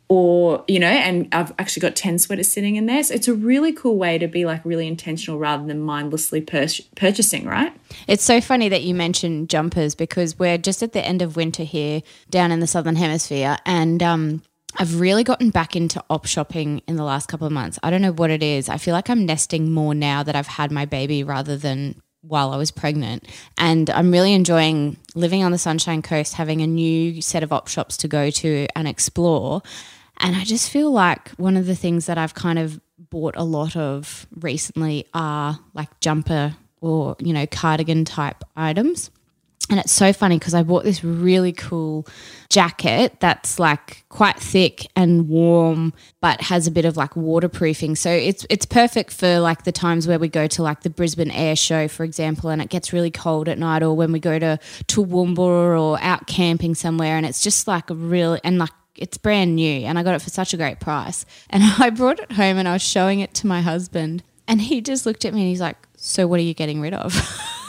Or, 0.10 0.66
you 0.68 0.78
know, 0.78 0.88
and 0.88 1.30
I've 1.32 1.54
actually 1.58 1.82
got 1.82 1.96
10 1.96 2.20
sweaters 2.20 2.50
sitting 2.50 2.76
in 2.76 2.86
there. 2.86 3.02
So 3.02 3.14
it's 3.14 3.30
a 3.30 3.34
really 3.34 3.72
cool 3.72 3.96
way 3.96 4.18
to 4.18 4.28
be 4.28 4.44
like 4.44 4.66
really 4.66 4.88
intentional 4.88 5.40
rather 5.40 5.66
than 5.66 5.80
mindlessly 5.80 6.42
pur- 6.42 6.68
purchasing, 6.98 7.46
right? 7.46 7.74
It's 8.10 8.26
so 8.26 8.42
funny 8.42 8.68
that 8.68 8.84
you 8.84 8.94
mentioned 8.94 9.50
jumpers 9.50 9.96
because 9.96 10.38
we're 10.38 10.58
just 10.58 10.84
at 10.84 10.92
the 10.92 11.06
end 11.06 11.22
of 11.22 11.38
winter 11.38 11.64
here 11.64 12.02
down 12.30 12.52
in 12.52 12.60
the 12.60 12.68
Southern 12.68 12.98
Hemisphere. 12.98 13.56
And, 13.66 14.04
um, 14.04 14.42
I've 14.78 15.00
really 15.00 15.24
gotten 15.24 15.50
back 15.50 15.76
into 15.76 16.04
op 16.10 16.26
shopping 16.26 16.82
in 16.88 16.96
the 16.96 17.04
last 17.04 17.28
couple 17.28 17.48
of 17.48 17.54
months. 17.54 17.78
I 17.84 17.90
don't 17.90 18.02
know 18.02 18.12
what 18.12 18.30
it 18.30 18.44
is. 18.44 18.70
I 18.70 18.78
feel 18.78 18.94
like 18.94 19.10
I'm 19.10 19.26
nesting 19.26 19.72
more 19.72 19.94
now 19.94 20.24
that 20.24 20.36
I've 20.36 20.48
had 20.48 20.72
my 20.72 20.86
baby 20.86 21.24
rather 21.24 21.58
than 21.58 22.02
while 22.22 22.52
I 22.52 22.58
was 22.58 22.72
pregnant. 22.72 23.28
And 23.58 23.90
I'm 23.90 24.12
really 24.12 24.34
enjoying 24.34 24.98
living 25.16 25.44
on 25.44 25.52
the 25.52 25.58
Sunshine 25.58 26.02
Coast, 26.02 26.36
having 26.36 26.62
a 26.62 26.68
new 26.68 27.22
set 27.22 27.44
of 27.44 27.52
op 27.52 27.68
shops 27.68 27.98
to 27.98 28.08
go 28.08 28.30
to 28.30 28.68
and 28.76 28.88
explore. 28.88 29.62
And 30.18 30.36
I 30.36 30.44
just 30.44 30.70
feel 30.70 30.92
like 30.92 31.30
one 31.32 31.58
of 31.58 31.66
the 31.66 31.76
things 31.76 32.06
that 32.06 32.18
I've 32.18 32.34
kind 32.34 32.60
of 32.60 32.80
bought 32.98 33.36
a 33.36 33.44
lot 33.44 33.76
of 33.76 34.28
recently 34.40 35.08
are 35.14 35.60
like 35.74 36.00
jumper 36.00 36.56
or, 36.80 37.16
you 37.20 37.34
know, 37.34 37.48
cardigan 37.48 38.06
type 38.06 38.44
items. 38.56 39.10
And 39.72 39.80
it's 39.80 39.94
so 39.94 40.12
funny 40.12 40.38
because 40.38 40.54
I 40.54 40.64
bought 40.64 40.84
this 40.84 41.02
really 41.02 41.54
cool 41.54 42.06
jacket 42.50 43.22
that's 43.22 43.58
like 43.58 44.04
quite 44.10 44.38
thick 44.38 44.86
and 44.98 45.30
warm, 45.30 45.94
but 46.20 46.42
has 46.42 46.68
a 46.68 46.72
bit 46.72 46.84
of 46.84 46.98
like 46.98 47.16
waterproofing. 47.16 47.96
So 47.96 48.12
it's 48.12 48.46
it's 48.50 48.66
perfect 48.66 49.14
for 49.14 49.40
like 49.40 49.64
the 49.64 49.72
times 49.72 50.10
where 50.10 50.20
we 50.20 50.28
go 50.28 50.46
to 50.48 50.62
like 50.62 50.82
the 50.82 50.90
Brisbane 50.90 51.32
Air 51.32 51.56
Show, 51.56 51.88
for 51.88 52.04
example, 52.04 52.50
and 52.50 52.62
it 52.62 52.70
gets 52.70 52.92
really 52.92 53.12
cold 53.12 53.48
at 53.48 53.58
night, 53.58 53.82
or 53.82 53.96
when 53.96 54.12
we 54.12 54.20
go 54.20 54.38
to 54.38 54.60
Toowoomba 54.88 55.40
or 55.40 55.98
out 56.02 56.28
camping 56.28 56.76
somewhere, 56.76 57.16
and 57.16 57.26
it's 57.26 57.42
just 57.42 57.66
like 57.66 57.90
a 57.90 57.96
real 57.96 58.38
and 58.44 58.58
like 58.60 58.72
it's 58.98 59.18
brand 59.18 59.56
new, 59.56 59.86
and 59.86 59.98
I 59.98 60.04
got 60.04 60.16
it 60.16 60.22
for 60.22 60.30
such 60.30 60.54
a 60.54 60.58
great 60.58 60.82
price. 60.82 61.26
And 61.50 61.64
I 61.80 61.92
brought 61.92 62.20
it 62.20 62.34
home 62.34 62.58
and 62.58 62.68
I 62.68 62.74
was 62.74 62.82
showing 62.82 63.22
it 63.22 63.34
to 63.36 63.48
my 63.48 63.62
husband, 63.62 64.22
and 64.50 64.60
he 64.60 64.82
just 64.82 65.06
looked 65.06 65.24
at 65.24 65.34
me 65.34 65.40
and 65.40 65.50
he's 65.50 65.62
like, 65.62 65.78
"So 65.96 66.28
what 66.28 66.42
are 66.42 66.44
you 66.44 66.54
getting 66.54 66.82
rid 66.82 66.94
of?" 66.94 67.16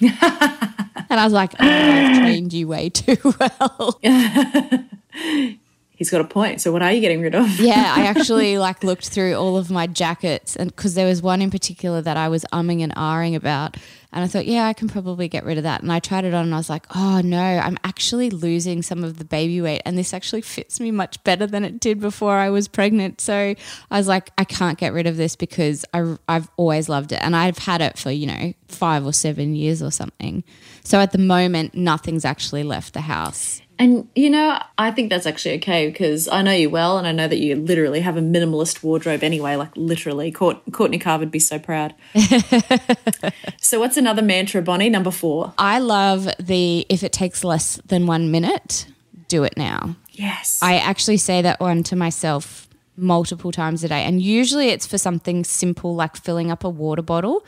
And 1.10 1.18
I 1.18 1.24
was 1.24 1.32
like, 1.32 1.54
oh, 1.58 1.64
I've 1.66 2.18
trained 2.18 2.52
you 2.52 2.68
way 2.68 2.90
too 2.90 3.16
well. 3.40 3.98
He's 5.98 6.10
got 6.10 6.20
a 6.20 6.24
point. 6.24 6.60
So 6.60 6.70
what 6.70 6.80
are 6.80 6.92
you 6.92 7.00
getting 7.00 7.20
rid 7.20 7.34
of? 7.34 7.58
yeah, 7.58 7.92
I 7.96 8.06
actually 8.06 8.56
like 8.56 8.84
looked 8.84 9.08
through 9.08 9.34
all 9.34 9.56
of 9.56 9.68
my 9.68 9.88
jackets 9.88 10.54
and 10.54 10.74
because 10.74 10.94
there 10.94 11.06
was 11.06 11.20
one 11.20 11.42
in 11.42 11.50
particular 11.50 12.00
that 12.00 12.16
I 12.16 12.28
was 12.28 12.44
umming 12.52 12.82
and 12.82 12.94
ahhing 12.94 13.34
about 13.34 13.76
and 14.12 14.24
I 14.24 14.28
thought, 14.28 14.46
yeah, 14.46 14.66
I 14.66 14.74
can 14.74 14.88
probably 14.88 15.26
get 15.28 15.44
rid 15.44 15.58
of 15.58 15.64
that. 15.64 15.82
And 15.82 15.92
I 15.92 15.98
tried 15.98 16.24
it 16.24 16.32
on 16.32 16.44
and 16.44 16.54
I 16.54 16.56
was 16.56 16.70
like, 16.70 16.86
oh 16.94 17.20
no, 17.20 17.42
I'm 17.42 17.76
actually 17.82 18.30
losing 18.30 18.80
some 18.80 19.02
of 19.02 19.18
the 19.18 19.24
baby 19.24 19.60
weight 19.60 19.82
and 19.84 19.98
this 19.98 20.14
actually 20.14 20.42
fits 20.42 20.78
me 20.78 20.92
much 20.92 21.22
better 21.24 21.48
than 21.48 21.64
it 21.64 21.80
did 21.80 21.98
before 21.98 22.36
I 22.36 22.48
was 22.48 22.68
pregnant. 22.68 23.20
So 23.20 23.34
I 23.34 23.98
was 23.98 24.06
like, 24.06 24.30
I 24.38 24.44
can't 24.44 24.78
get 24.78 24.92
rid 24.92 25.08
of 25.08 25.16
this 25.16 25.34
because 25.34 25.84
I, 25.92 26.16
I've 26.28 26.48
always 26.56 26.88
loved 26.88 27.10
it 27.10 27.20
and 27.22 27.34
I've 27.34 27.58
had 27.58 27.80
it 27.80 27.98
for, 27.98 28.12
you 28.12 28.28
know, 28.28 28.54
five 28.68 29.04
or 29.04 29.12
seven 29.12 29.56
years 29.56 29.82
or 29.82 29.90
something. 29.90 30.44
So 30.84 31.00
at 31.00 31.10
the 31.10 31.18
moment, 31.18 31.74
nothing's 31.74 32.24
actually 32.24 32.62
left 32.62 32.94
the 32.94 33.00
house. 33.00 33.62
And 33.78 34.08
you 34.14 34.28
know, 34.28 34.60
I 34.76 34.90
think 34.90 35.10
that's 35.10 35.26
actually 35.26 35.56
okay 35.56 35.88
because 35.88 36.26
I 36.26 36.42
know 36.42 36.52
you 36.52 36.68
well, 36.68 36.98
and 36.98 37.06
I 37.06 37.12
know 37.12 37.28
that 37.28 37.38
you 37.38 37.54
literally 37.54 38.00
have 38.00 38.16
a 38.16 38.20
minimalist 38.20 38.82
wardrobe 38.82 39.22
anyway. 39.22 39.56
Like 39.56 39.76
literally, 39.76 40.32
Courtney 40.32 40.98
Carr 40.98 41.18
would 41.18 41.30
be 41.30 41.38
so 41.38 41.58
proud. 41.58 41.94
so, 43.60 43.78
what's 43.78 43.96
another 43.96 44.22
mantra, 44.22 44.62
Bonnie? 44.62 44.90
Number 44.90 45.12
four. 45.12 45.54
I 45.58 45.78
love 45.78 46.28
the 46.40 46.86
if 46.88 47.02
it 47.04 47.12
takes 47.12 47.44
less 47.44 47.80
than 47.86 48.06
one 48.06 48.30
minute, 48.30 48.86
do 49.28 49.44
it 49.44 49.56
now. 49.56 49.94
Yes. 50.10 50.58
I 50.60 50.78
actually 50.78 51.18
say 51.18 51.42
that 51.42 51.60
one 51.60 51.84
to 51.84 51.96
myself 51.96 52.68
multiple 52.96 53.52
times 53.52 53.84
a 53.84 53.88
day, 53.88 54.02
and 54.02 54.20
usually 54.20 54.70
it's 54.70 54.86
for 54.86 54.98
something 54.98 55.44
simple 55.44 55.94
like 55.94 56.16
filling 56.16 56.50
up 56.50 56.64
a 56.64 56.68
water 56.68 57.02
bottle. 57.02 57.44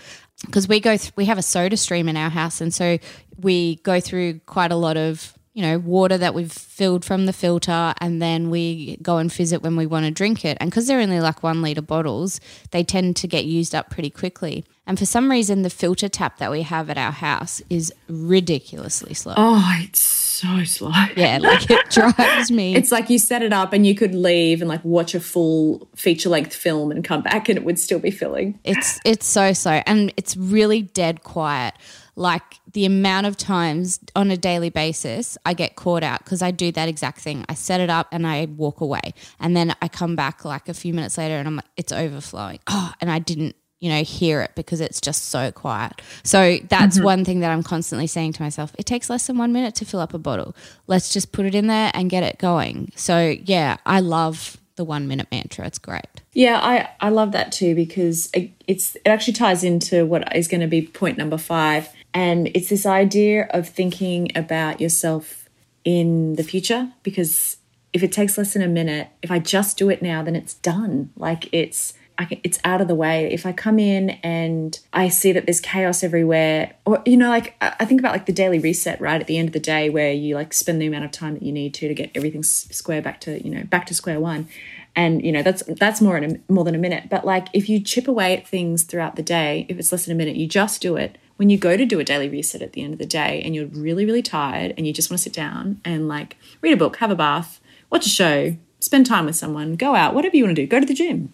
because 0.47 0.69
we 0.69 0.79
go 0.79 0.97
th- 0.97 1.13
we 1.17 1.25
have 1.25 1.39
a 1.39 1.43
SodaStream 1.43 2.09
in 2.09 2.17
our 2.17 2.31
house 2.31 2.61
and 2.61 2.73
so 2.73 2.99
we 3.39 3.77
go 3.77 4.01
through 4.01 4.39
quite 4.47 4.71
a 4.71 4.77
lot 4.77 4.97
of 4.97 5.35
you 5.53 5.63
know 5.63 5.79
water 5.79 6.17
that 6.17 6.33
we've 6.35 6.53
filled 6.53 7.05
from 7.05 7.27
the 7.27 7.33
filter 7.33 7.93
and 8.01 8.23
then 8.23 8.51
we 8.51 8.97
go 9.03 9.19
and 9.19 9.33
fizz 9.33 9.53
it 9.53 9.63
when 9.63 9.75
we 9.77 9.85
want 9.87 10.05
to 10.05 10.11
drink 10.11 10.45
it 10.45 10.57
and 10.61 10.71
because 10.71 10.87
they're 10.87 11.01
only 11.01 11.21
like 11.21 11.43
one 11.43 11.61
liter 11.61 11.83
bottles 11.83 12.41
they 12.71 12.85
tend 12.85 13.17
to 13.17 13.27
get 13.27 13.45
used 13.45 13.75
up 13.75 13.91
pretty 13.91 14.11
quickly 14.11 14.65
and 14.87 14.99
for 14.99 15.07
some 15.07 15.31
reason 15.31 15.63
the 15.63 15.71
filter 15.71 16.09
tap 16.09 16.39
that 16.39 16.51
we 16.51 16.63
have 16.63 16.89
at 16.89 16.97
our 16.97 17.11
house 17.13 17.61
is 17.69 17.93
ridiculously 18.09 19.13
slow 19.15 19.35
Oh, 19.37 19.63
it's 19.83 20.01
so 20.01 20.63
slow. 20.65 20.93
yeah 21.17 21.39
like 21.41 21.69
it 21.71 21.85
drives 21.91 22.51
me 22.51 22.75
It's 22.75 22.91
like 22.93 23.11
you 23.11 23.19
set 23.19 23.43
it 23.43 23.53
up 23.53 23.73
and 23.73 23.87
you 23.87 23.95
could 23.95 24.15
leave 24.15 24.63
and 24.63 24.69
like 24.69 24.85
watch 24.85 25.15
a 25.15 25.21
full 25.21 25.89
feature 25.97 26.29
length 26.31 26.55
film 26.55 26.91
and 26.91 27.05
come 27.05 27.23
back 27.23 27.49
and 27.49 27.59
it 27.59 27.65
would 27.65 27.79
still 27.79 27.99
be 27.99 28.11
filling. 28.11 28.59
It's 28.65 28.99
it's 29.05 29.27
so 29.27 29.53
slow 29.53 29.83
and 29.87 30.13
it's 30.17 30.37
really 30.37 30.83
dead 30.83 31.23
quiet. 31.25 31.75
Like 32.21 32.61
the 32.71 32.85
amount 32.85 33.27
of 33.27 33.39
times 33.39 33.99
on 34.15 34.31
a 34.31 34.37
daily 34.37 34.69
basis 34.69 35.39
I 35.47 35.55
get 35.55 35.75
caught 35.75 36.03
out 36.03 36.23
because 36.23 36.43
I 36.43 36.51
do 36.51 36.71
that 36.73 36.87
exact 36.87 37.21
thing. 37.21 37.47
I 37.49 37.55
set 37.55 37.81
it 37.81 37.89
up 37.89 38.09
and 38.13 38.27
I 38.27 38.45
walk 38.45 38.83
away, 38.83 39.15
and 39.41 39.57
then 39.57 39.75
I 39.81 39.89
come 39.89 40.17
back 40.17 40.45
like 40.45 40.69
a 40.69 40.75
few 40.75 40.93
minutes 40.93 41.17
later 41.17 41.37
and 41.37 41.49
I'm 41.49 41.57
like, 41.57 41.65
it's 41.79 41.93
overflowing. 41.93 42.59
Oh, 42.67 42.93
and 43.01 43.11
I 43.11 43.21
didn't 43.21 43.57
you 43.79 43.89
know 43.89 44.03
hear 44.03 44.43
it 44.43 44.51
because 44.55 44.83
it's 44.83 45.01
just 45.01 45.31
so 45.31 45.51
quiet. 45.51 46.03
So 46.23 46.59
that's 46.69 46.97
mm-hmm. 46.97 47.05
one 47.07 47.25
thing 47.25 47.41
that 47.41 47.51
I'm 47.51 47.63
constantly 47.63 48.07
saying 48.07 48.35
to 48.35 48.43
myself. 48.43 48.75
It 48.79 48.85
takes 48.85 49.09
less 49.09 49.27
than 49.27 49.39
one 49.39 49.55
minute 49.55 49.75
to 49.77 49.87
fill 49.87 50.01
up 50.01 50.13
a 50.13 50.19
bottle. 50.19 50.55
Let's 50.89 51.15
just 51.15 51.33
put 51.33 51.47
it 51.47 51.55
in 51.55 51.69
there 51.69 51.91
and 51.95 52.11
get 52.11 52.23
it 52.23 52.37
going. 52.37 52.93
So 52.97 53.35
yeah, 53.43 53.79
I 53.87 54.01
love 54.01 54.59
the 54.77 54.85
one 54.85 55.09
minute 55.09 55.29
mantra. 55.31 55.67
It's 55.67 55.79
great. 55.79 56.05
Yeah, 56.33 56.59
I, 56.59 56.89
I 57.01 57.09
love 57.09 57.33
that 57.33 57.53
too 57.53 57.75
because 57.75 58.31
it, 58.35 58.51
it's 58.67 58.97
it 58.97 59.07
actually 59.07 59.35
ties 59.35 59.65
into 59.65 60.07
what 60.07 60.37
is 60.37 60.49
going 60.49 60.61
to 60.61 60.67
be 60.67 60.83
point 60.83 61.19
number 61.19 61.39
five, 61.39 61.89
and 62.13 62.49
it's 62.55 62.69
this 62.69 62.87
idea 62.87 63.47
of 63.51 63.69
thinking 63.69 64.31
about 64.37 64.81
yourself 64.81 65.49
in 65.85 66.35
the 66.35 66.43
future. 66.43 66.93
Because 67.03 67.57
if 67.93 68.03
it 68.03 68.13
takes 68.13 68.39
less 68.39 68.53
than 68.53 68.63
a 68.63 68.69
minute, 68.69 69.09
if 69.23 69.31
I 69.31 69.39
just 69.39 69.79
do 69.79 69.91
it 69.91 70.03
now, 70.03 70.23
then 70.23 70.37
it's 70.37 70.55
done. 70.55 71.11
Like 71.17 71.49
it's 71.53 71.95
can, 72.25 72.41
it's 72.45 72.59
out 72.65 72.81
of 72.81 72.89
the 72.89 72.95
way. 72.95 73.33
If 73.33 73.47
I 73.47 73.53
come 73.53 73.79
in 73.79 74.11
and 74.23 74.79
I 74.93 75.09
see 75.09 75.33
that 75.33 75.47
there's 75.47 75.61
chaos 75.61 76.03
everywhere, 76.03 76.75
or 76.85 77.03
you 77.07 77.17
know, 77.17 77.29
like 77.29 77.55
I 77.61 77.75
I 77.81 77.85
think 77.85 78.01
about 78.01 78.13
like 78.13 78.27
the 78.27 78.33
daily 78.33 78.59
reset 78.59 79.01
right 79.01 79.21
at 79.21 79.27
the 79.27 79.39
end 79.39 79.49
of 79.49 79.53
the 79.53 79.61
day, 79.61 79.91
where 79.91 80.13
you 80.13 80.35
like 80.35 80.53
spend 80.53 80.81
the 80.81 80.87
amount 80.87 81.05
of 81.05 81.11
time 81.11 81.35
that 81.35 81.43
you 81.43 81.53
need 81.53 81.75
to 81.75 81.89
to 81.89 81.95
get 81.95 82.11
everything 82.15 82.43
square 82.43 83.03
back 83.03 83.21
to 83.23 83.43
you 83.43 83.51
know 83.51 83.65
back 83.65 83.87
to 83.87 83.95
square 83.95 84.21
one, 84.21 84.49
and 84.95 85.25
you 85.25 85.33
know 85.33 85.43
that's 85.43 85.63
that's 85.79 86.01
more 86.01 86.17
in 86.17 86.37
a, 86.49 86.53
more 86.53 86.65
than 86.65 86.75
a 86.75 86.79
minute. 86.79 87.09
But 87.09 87.25
like 87.25 87.49
if 87.53 87.69
you 87.69 87.81
chip 87.81 88.09
away 88.09 88.37
at 88.37 88.47
things 88.47 88.83
throughout 88.83 89.17
the 89.17 89.23
day, 89.23 89.67
if 89.69 89.79
it's 89.79 89.93
less 89.93 90.05
than 90.07 90.15
a 90.15 90.19
minute, 90.19 90.37
you 90.37 90.47
just 90.47 90.81
do 90.81 90.97
it. 90.97 91.17
When 91.41 91.49
you 91.49 91.57
go 91.57 91.75
to 91.75 91.87
do 91.87 91.99
a 91.99 92.05
daily 92.05 92.29
reset 92.29 92.61
at 92.61 92.75
the 92.75 92.83
end 92.83 92.93
of 92.93 92.99
the 92.99 93.07
day, 93.07 93.41
and 93.43 93.55
you're 93.55 93.65
really 93.65 94.05
really 94.05 94.21
tired, 94.21 94.75
and 94.77 94.87
you 94.87 94.93
just 94.93 95.11
want 95.11 95.21
to 95.21 95.23
sit 95.23 95.33
down 95.33 95.81
and 95.87 96.07
like 96.07 96.37
read 96.61 96.75
a 96.75 96.77
book, 96.77 96.99
have 96.99 97.11
a 97.11 97.15
bath, 97.15 97.63
watch 97.89 98.05
a 98.05 98.11
show, 98.11 98.57
spend 98.79 99.07
time 99.07 99.25
with 99.25 99.37
someone, 99.37 99.77
go 99.77 99.95
out, 99.95 100.15
whatever 100.15 100.37
you 100.37 100.45
want 100.45 100.55
to 100.55 100.63
do, 100.63 100.69
go 100.69 100.79
to 100.79 100.85
the 100.85 100.93
gym. 100.93 101.33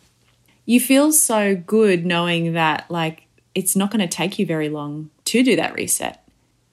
You 0.64 0.78
feel 0.78 1.10
so 1.10 1.56
good 1.56 2.06
knowing 2.06 2.52
that 2.52 2.88
like 2.88 3.26
it's 3.56 3.74
not 3.74 3.90
going 3.90 3.98
to 3.98 4.06
take 4.06 4.38
you 4.38 4.46
very 4.46 4.68
long 4.68 5.10
to 5.24 5.42
do 5.42 5.56
that 5.56 5.74
reset 5.74 6.24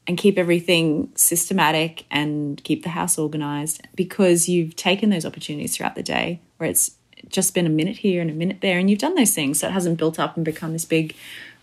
and 0.05 0.15
keep 0.15 0.37
everything 0.37 1.11
systematic 1.15 2.05
and 2.11 2.63
keep 2.63 2.83
the 2.83 2.89
house 2.89 3.17
organized 3.17 3.81
because 3.95 4.47
you've 4.47 4.75
taken 4.75 5.09
those 5.09 5.25
opportunities 5.25 5.75
throughout 5.75 5.95
the 5.95 6.03
day 6.03 6.39
where 6.57 6.69
it's 6.69 6.97
just 7.29 7.55
been 7.55 7.65
a 7.65 7.69
minute 7.69 7.97
here 7.97 8.21
and 8.21 8.29
a 8.29 8.33
minute 8.33 8.61
there 8.61 8.77
and 8.77 8.91
you've 8.91 8.99
done 8.99 9.15
those 9.15 9.33
things. 9.33 9.59
So 9.59 9.69
it 9.69 9.71
hasn't 9.71 9.97
built 9.97 10.19
up 10.19 10.35
and 10.35 10.45
become 10.45 10.73
this 10.73 10.85
big 10.85 11.15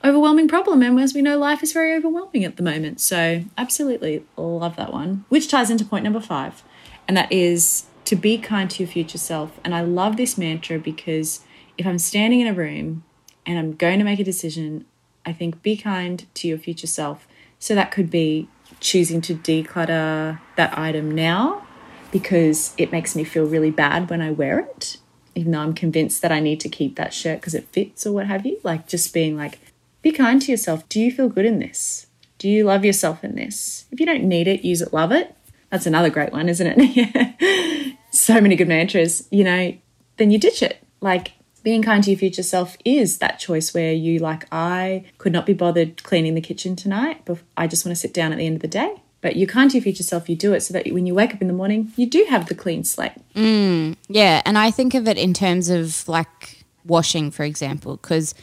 overwhelming 0.05 0.49
problem 0.49 0.83
and 0.83 0.99
as 0.99 1.15
we 1.15 1.23
know 1.23 1.39
life 1.39 1.63
is 1.63 1.73
very 1.73 1.95
overwhelming 1.95 2.45
at 2.45 2.57
the 2.57 2.63
moment 2.63 3.01
so 3.01 3.43
absolutely 3.59 4.25
love 4.37 4.77
that 4.77 4.93
one 4.93 5.25
which 5.29 5.49
ties 5.49 5.71
into 5.71 5.85
point 5.85 6.05
number 6.05 6.21
5 6.21 6.63
and 7.07 7.17
that 7.17 7.31
is 7.31 7.85
to 8.07 8.17
be 8.17 8.39
kind 8.39 8.71
to 8.71 8.83
your 8.83 8.91
future 8.91 9.19
self 9.19 9.61
and 9.63 9.75
i 9.75 9.81
love 9.83 10.17
this 10.17 10.39
mantra 10.39 10.79
because 10.79 11.41
if 11.81 11.87
I'm 11.87 11.99
standing 11.99 12.41
in 12.41 12.47
a 12.47 12.53
room 12.53 13.05
and 13.47 13.59
I'm 13.59 13.75
going 13.75 13.99
to 13.99 14.05
make 14.05 14.21
a 14.21 14.25
decision, 14.25 14.85
I 15.25 15.33
think 15.33 15.63
be 15.63 15.79
kind 15.79 16.27
to 16.35 16.47
your 16.47 16.59
future 16.59 16.87
self. 16.87 17.27
So 17.59 17.75
that 17.75 17.91
could 17.91 18.11
be 18.11 18.49
choosing 18.81 19.23
to 19.23 19.35
declutter 19.35 20.39
that 20.57 20.77
item 20.77 21.11
now 21.11 21.67
because 22.13 22.75
it 22.77 22.93
makes 22.93 23.17
me 23.17 23.25
feel 23.25 23.47
really 23.47 23.71
bad 23.71 24.11
when 24.11 24.21
I 24.21 24.31
wear 24.31 24.59
it, 24.59 24.99
even 25.35 25.53
though 25.53 25.61
I'm 25.61 25.73
convinced 25.73 26.21
that 26.21 26.31
I 26.31 26.39
need 26.39 26.61
to 26.61 26.69
keep 26.69 26.97
that 26.97 27.15
shirt 27.15 27.41
because 27.41 27.55
it 27.55 27.67
fits 27.69 28.07
or 28.07 28.13
what 28.13 28.27
have 28.27 28.45
you. 28.45 28.61
Like 28.63 28.87
just 28.87 29.15
being 29.15 29.39
like, 29.39 29.59
be 30.03 30.13
kind 30.13 30.41
to 30.43 30.51
yourself. 30.51 30.89
Do 30.89 31.01
you 31.01 31.11
feel 31.13 31.29
good 31.29 31.45
in 31.45 31.59
this? 31.59 32.07
Do 32.39 32.49
you 32.49 32.65
love 32.65 32.85
yourself 32.85 33.23
in 33.23 33.35
this? 33.35 33.85
If 33.91 34.01
you 34.01 34.07
don't 34.07 34.25
need 34.25 34.49
it, 34.49 34.65
use 34.65 34.81
it, 34.81 34.93
love 34.93 35.13
it. 35.13 35.35
That's 35.71 35.87
another 35.87 36.11
great 36.11 36.33
one, 36.33 36.49
isn't 36.49 36.75
it? 36.77 37.97
so 38.11 38.41
many 38.41 38.57
good 38.57 38.69
mantras, 38.69 39.29
you 39.31 39.45
know, 39.45 39.75
then 40.17 40.31
you 40.31 40.39
ditch 40.39 40.63
it. 40.63 40.83
Like 41.01 41.33
being 41.63 41.83
kind 41.83 42.03
to 42.05 42.11
your 42.11 42.19
future 42.19 42.43
self 42.43 42.77
is 42.85 43.19
that 43.19 43.39
choice 43.39 43.75
where 43.75 43.93
you 43.93 44.19
like 44.19 44.47
I 44.51 45.05
could 45.19 45.33
not 45.33 45.47
be 45.47 45.53
bothered 45.53 46.03
cleaning 46.03 46.35
the 46.35 46.41
kitchen 46.41 46.77
tonight, 46.77 47.23
but 47.25 47.39
I 47.57 47.67
just 47.67 47.85
want 47.85 47.95
to 47.95 48.01
sit 48.01 48.15
down 48.15 48.33
at 48.33 48.39
the 48.39 48.47
end 48.47 48.57
of 48.57 48.63
the 48.63 48.69
day. 48.69 49.03
But 49.21 49.37
you're 49.37 49.47
kind 49.47 49.71
to 49.71 49.77
your 49.77 49.83
future 49.83 50.03
self, 50.03 50.31
you 50.31 50.37
do 50.37 50.55
it 50.55 50.61
so 50.63 50.73
that 50.73 50.91
when 50.91 51.05
you 51.05 51.15
wake 51.15 51.35
up 51.35 51.43
in 51.43 51.47
the 51.47 51.53
morning, 51.53 51.93
you 51.97 52.07
do 52.07 52.25
have 52.31 52.47
the 52.47 52.55
clean 52.55 52.85
slate. 52.85 53.13
Mm, 53.35 53.97
yeah, 54.09 54.41
and 54.47 54.57
I 54.57 54.71
think 54.71 54.95
of 54.95 55.07
it 55.07 55.19
in 55.19 55.35
terms 55.35 55.69
of 55.69 56.09
like 56.09 56.65
washing, 56.87 57.31
for 57.31 57.43
example, 57.43 57.99
because 57.99 58.35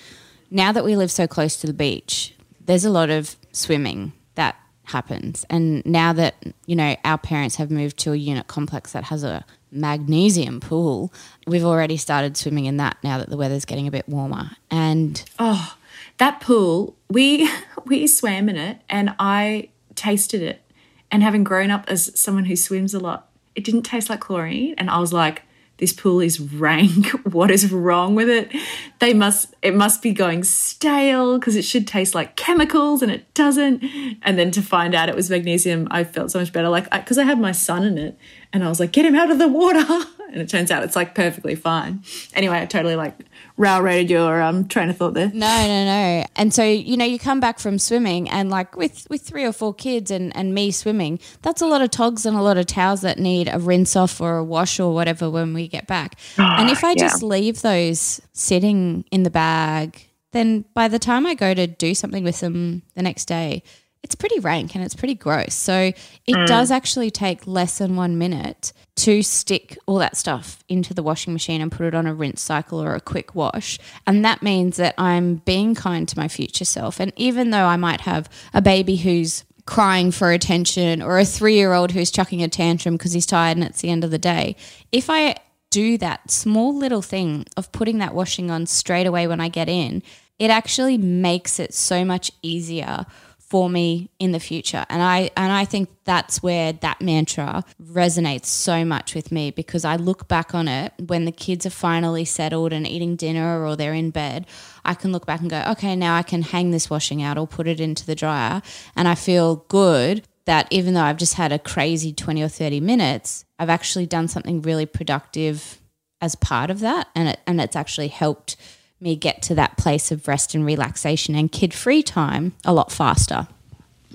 now 0.50 0.72
that 0.72 0.84
we 0.84 0.96
live 0.96 1.12
so 1.12 1.28
close 1.28 1.58
to 1.58 1.68
the 1.68 1.74
beach, 1.74 2.34
there's 2.66 2.86
a 2.86 2.90
lot 2.90 3.10
of 3.10 3.36
swimming 3.52 4.14
that 4.36 4.56
happens. 4.84 5.46
And 5.50 5.86
now 5.86 6.14
that, 6.14 6.36
you 6.66 6.76
know, 6.76 6.96
our 7.04 7.18
parents 7.18 7.56
have 7.58 7.72
moved 7.72 7.98
to 8.00 8.14
a 8.14 8.16
unit 8.16 8.48
complex 8.48 8.94
that 8.94 9.06
has 9.06 9.24
a 9.24 9.46
magnesium 9.72 10.60
pool, 10.60 11.14
we've 11.46 11.66
already 11.66 11.98
started 11.98 12.38
swimming 12.38 12.66
in 12.66 12.78
that 12.78 12.98
now 13.04 13.18
that 13.18 13.30
the 13.30 13.38
weather's 13.38 13.66
getting 13.66 13.88
a 13.88 13.92
bit 13.92 14.08
warmer. 14.08 14.52
And 14.72 15.24
oh, 15.40 15.76
That 16.18 16.40
pool, 16.42 16.96
we 17.10 17.50
we 17.86 18.08
swam 18.08 18.50
in 18.50 18.58
it 18.58 18.82
and 18.90 19.16
I 19.20 19.70
tasted 19.96 20.42
it. 20.42 20.62
And 21.10 21.24
having 21.24 21.44
grown 21.44 21.72
up 21.72 21.86
as 21.88 22.18
someone 22.20 22.46
who 22.46 22.56
swims 22.58 22.94
a 22.94 23.00
lot, 23.00 23.30
it 23.56 23.64
didn't 23.64 23.84
taste 23.84 24.10
like 24.10 24.20
chlorine. 24.20 24.76
And 24.78 24.90
I 24.90 25.00
was 25.00 25.14
like, 25.14 25.44
this 25.78 25.94
pool 25.94 26.20
is 26.20 26.40
rank. 26.40 27.08
What 27.38 27.52
is 27.52 27.72
wrong 27.72 28.16
with 28.16 28.30
it? 28.30 28.52
They 29.00 29.14
must 29.14 29.54
it 29.62 29.76
must 29.76 30.02
be 30.02 30.12
going 30.12 30.44
stale 30.44 31.38
because 31.38 31.56
it 31.56 31.64
should 31.64 31.86
taste 31.86 32.16
like 32.16 32.36
chemicals 32.36 33.02
and 33.02 33.12
it 33.12 33.32
doesn't. 33.34 33.84
And 34.24 34.40
then 34.40 34.50
to 34.52 34.62
find 34.62 34.96
out 34.96 35.10
it 35.10 35.16
was 35.16 35.30
magnesium, 35.30 35.88
I 35.92 36.04
felt 36.04 36.32
so 36.32 36.40
much 36.40 36.52
better. 36.52 36.70
Like 36.70 36.90
because 36.90 37.18
I, 37.18 37.26
had 37.26 37.40
my 37.40 37.52
son 37.52 37.84
in 37.84 37.98
it, 37.98 38.18
and 38.54 38.64
I 38.64 38.70
was 38.70 38.80
like, 38.80 38.92
get 38.92 39.06
him 39.06 39.16
out 39.16 39.30
of 39.30 39.40
the 39.40 39.48
water. 39.48 39.86
And 40.30 40.42
it 40.42 40.50
turns 40.50 40.72
out 40.72 40.84
it's 40.84 40.96
like 40.96 41.16
perfectly 41.16 41.56
fine. 41.56 42.04
Anyway, 42.34 42.60
I 42.60 42.66
totally 42.66 42.96
like 42.96 43.14
railroaded 43.56 44.10
your 44.10 44.42
um 44.42 44.68
train 44.68 44.90
of 44.90 44.98
thought 44.98 45.14
there. 45.14 45.32
No, 45.34 45.68
no, 45.68 45.86
no. 45.86 46.26
And 46.36 46.54
so, 46.54 46.64
you 46.64 46.98
know, 46.98 47.06
you 47.06 47.18
come 47.18 47.40
back 47.40 47.60
from 47.60 47.80
swimming 47.80 48.30
and 48.30 48.50
like 48.50 48.76
with, 48.76 49.08
with 49.10 49.22
three 49.22 49.46
or 49.46 49.54
four 49.54 49.74
kids 49.74 50.12
and, 50.12 50.36
and 50.36 50.54
me 50.54 50.72
swimming, 50.72 51.20
that's 51.42 51.62
a 51.62 51.66
lot 51.66 51.82
of 51.82 51.92
togs 51.92 52.26
and 52.26 52.36
a 52.36 52.42
lot 52.42 52.58
of 52.58 52.66
towels 52.66 53.02
that 53.02 53.20
need 53.20 53.50
a 53.52 53.60
rinse 53.60 53.96
off 53.96 54.20
or 54.20 54.38
a 54.38 54.44
wash 54.44 54.80
or 54.80 54.94
whatever 54.94 55.30
when 55.30 55.54
we 55.54 55.68
get 55.68 55.88
back. 55.88 56.20
and 56.38 56.70
if 56.70 56.84
I 56.84 56.90
yeah. 56.90 57.08
just 57.08 57.24
leave 57.24 57.62
those 57.62 58.22
sitting 58.34 59.06
in 59.12 59.24
the 59.24 59.30
bag, 59.30 60.08
then 60.34 60.66
by 60.74 60.88
the 60.88 61.00
time 61.00 61.26
I 61.26 61.36
go 61.36 61.54
to 61.54 61.68
do 61.68 61.96
something 61.96 62.24
with 62.24 62.42
them 62.42 62.84
the 62.96 63.02
next 63.02 63.26
day, 63.26 63.64
it's 64.04 64.16
pretty 64.16 64.40
rank 64.40 64.76
and 64.76 64.84
it's 64.84 64.96
pretty 64.96 65.16
gross. 65.16 65.54
So 65.54 65.92
it 66.26 66.48
does 66.48 66.72
actually 66.72 67.12
take 67.12 67.48
less 67.48 67.80
than 67.80 67.96
one 67.96 68.18
minute 68.18 68.72
to 68.98 69.22
stick 69.22 69.78
all 69.86 70.00
that 70.00 70.18
stuff 70.18 70.64
into 70.68 70.94
the 70.94 71.04
washing 71.04 71.32
machine 71.32 71.62
and 71.62 71.72
put 71.72 71.86
it 71.86 71.94
on 71.94 72.08
a 72.08 72.14
rinse 72.14 72.42
cycle 72.42 72.82
or 72.82 72.96
a 72.96 73.02
quick 73.02 73.36
wash. 73.36 73.78
And 74.08 74.26
that 74.26 74.42
means 74.42 74.78
that 74.78 74.96
I'm 74.98 75.36
being 75.36 75.76
kind 75.76 76.08
to 76.10 76.18
my 76.18 76.28
future 76.28 76.66
self. 76.66 77.00
And 77.00 77.14
even 77.16 77.52
though 77.52 77.66
I 77.66 77.78
might 77.78 78.02
have 78.02 78.28
a 78.56 78.62
baby 78.62 78.96
who's 78.96 79.46
crying 79.66 80.10
for 80.12 80.32
attention 80.32 81.02
or 81.04 81.20
a 81.20 81.26
three 81.26 81.56
year 81.56 81.74
old 81.74 81.92
who's 81.92 82.10
chucking 82.10 82.42
a 82.42 82.48
tantrum 82.48 82.98
because 82.98 83.14
he's 83.14 83.26
tired 83.28 83.58
and 83.58 83.66
it's 83.66 83.82
the 83.82 83.90
end 83.92 84.04
of 84.04 84.10
the 84.10 84.18
day, 84.18 84.56
if 84.92 85.12
I 85.12 85.36
do 85.70 85.98
that 86.00 86.32
small 86.32 86.76
little 86.76 87.04
thing 87.04 87.46
of 87.56 87.72
putting 87.72 88.00
that 88.00 88.16
washing 88.16 88.50
on 88.50 88.66
straight 88.66 89.06
away 89.06 89.28
when 89.28 89.40
I 89.40 89.50
get 89.50 89.70
in, 89.70 90.02
it 90.40 90.50
actually 90.50 90.98
makes 90.98 91.60
it 91.60 91.74
so 91.74 92.04
much 92.04 92.32
easier 92.42 93.06
for 93.50 93.70
me 93.70 94.10
in 94.20 94.34
the 94.34 94.40
future. 94.40 94.86
And 94.90 95.02
I 95.02 95.30
and 95.38 95.54
I 95.54 95.64
think 95.64 95.90
that's 96.04 96.44
where 96.44 96.74
that 96.74 97.02
mantra 97.02 97.64
resonates 97.82 98.46
so 98.46 98.84
much 98.84 99.16
with 99.16 99.32
me 99.32 99.52
because 99.52 99.86
I 99.86 99.96
look 99.96 100.28
back 100.28 100.54
on 100.54 100.68
it 100.68 100.94
when 101.00 101.24
the 101.26 101.32
kids 101.32 101.66
are 101.66 101.72
finally 101.72 102.26
settled 102.26 102.74
and 102.74 102.86
eating 102.86 103.16
dinner 103.16 103.66
or 103.66 103.76
they're 103.76 103.94
in 103.94 104.12
bed, 104.12 104.48
I 104.84 104.96
can 104.96 105.14
look 105.14 105.26
back 105.26 105.40
and 105.40 105.50
go, 105.50 105.64
okay, 105.72 105.96
now 105.96 106.18
I 106.18 106.24
can 106.24 106.42
hang 106.42 106.72
this 106.72 106.90
washing 106.90 107.22
out 107.22 107.38
or 107.38 107.48
put 107.48 107.68
it 107.68 107.80
into 107.80 108.06
the 108.06 108.16
dryer 108.16 108.62
and 108.96 109.08
I 109.08 109.16
feel 109.16 109.66
good 109.70 110.28
that 110.46 110.68
even 110.70 110.94
though 110.94 111.02
I've 111.02 111.18
just 111.18 111.36
had 111.36 111.52
a 111.52 111.60
crazy 111.60 112.14
20 112.14 112.42
or 112.42 112.48
30 112.48 112.80
minutes, 112.82 113.46
I've 113.60 113.70
actually 113.70 114.06
done 114.08 114.28
something 114.28 114.62
really 114.62 114.86
productive 114.86 115.80
as 116.20 116.36
part 116.36 116.70
of 116.70 116.80
that 116.80 117.08
and 117.16 117.30
it 117.30 117.40
and 117.46 117.62
it's 117.62 117.76
actually 117.76 118.08
helped 118.08 118.58
me 119.00 119.16
get 119.16 119.42
to 119.44 119.56
that 119.56 119.78
place 119.78 120.12
of 120.12 120.28
rest 120.28 120.56
and 120.56 120.66
relaxation 120.66 121.36
and 121.36 121.52
kid 121.52 121.74
free 121.74 122.02
time 122.02 122.54
a 122.66 122.74
lot 122.74 122.92
faster. 122.92 123.48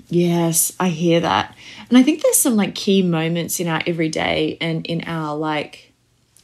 Yes, 0.09 0.73
I 0.79 0.89
hear 0.89 1.21
that. 1.21 1.55
And 1.89 1.97
I 1.97 2.03
think 2.03 2.21
there's 2.21 2.39
some 2.39 2.55
like 2.55 2.75
key 2.75 3.01
moments 3.01 3.59
in 3.59 3.67
our 3.67 3.81
everyday 3.87 4.57
and 4.61 4.85
in 4.85 5.03
our 5.05 5.35
like, 5.35 5.91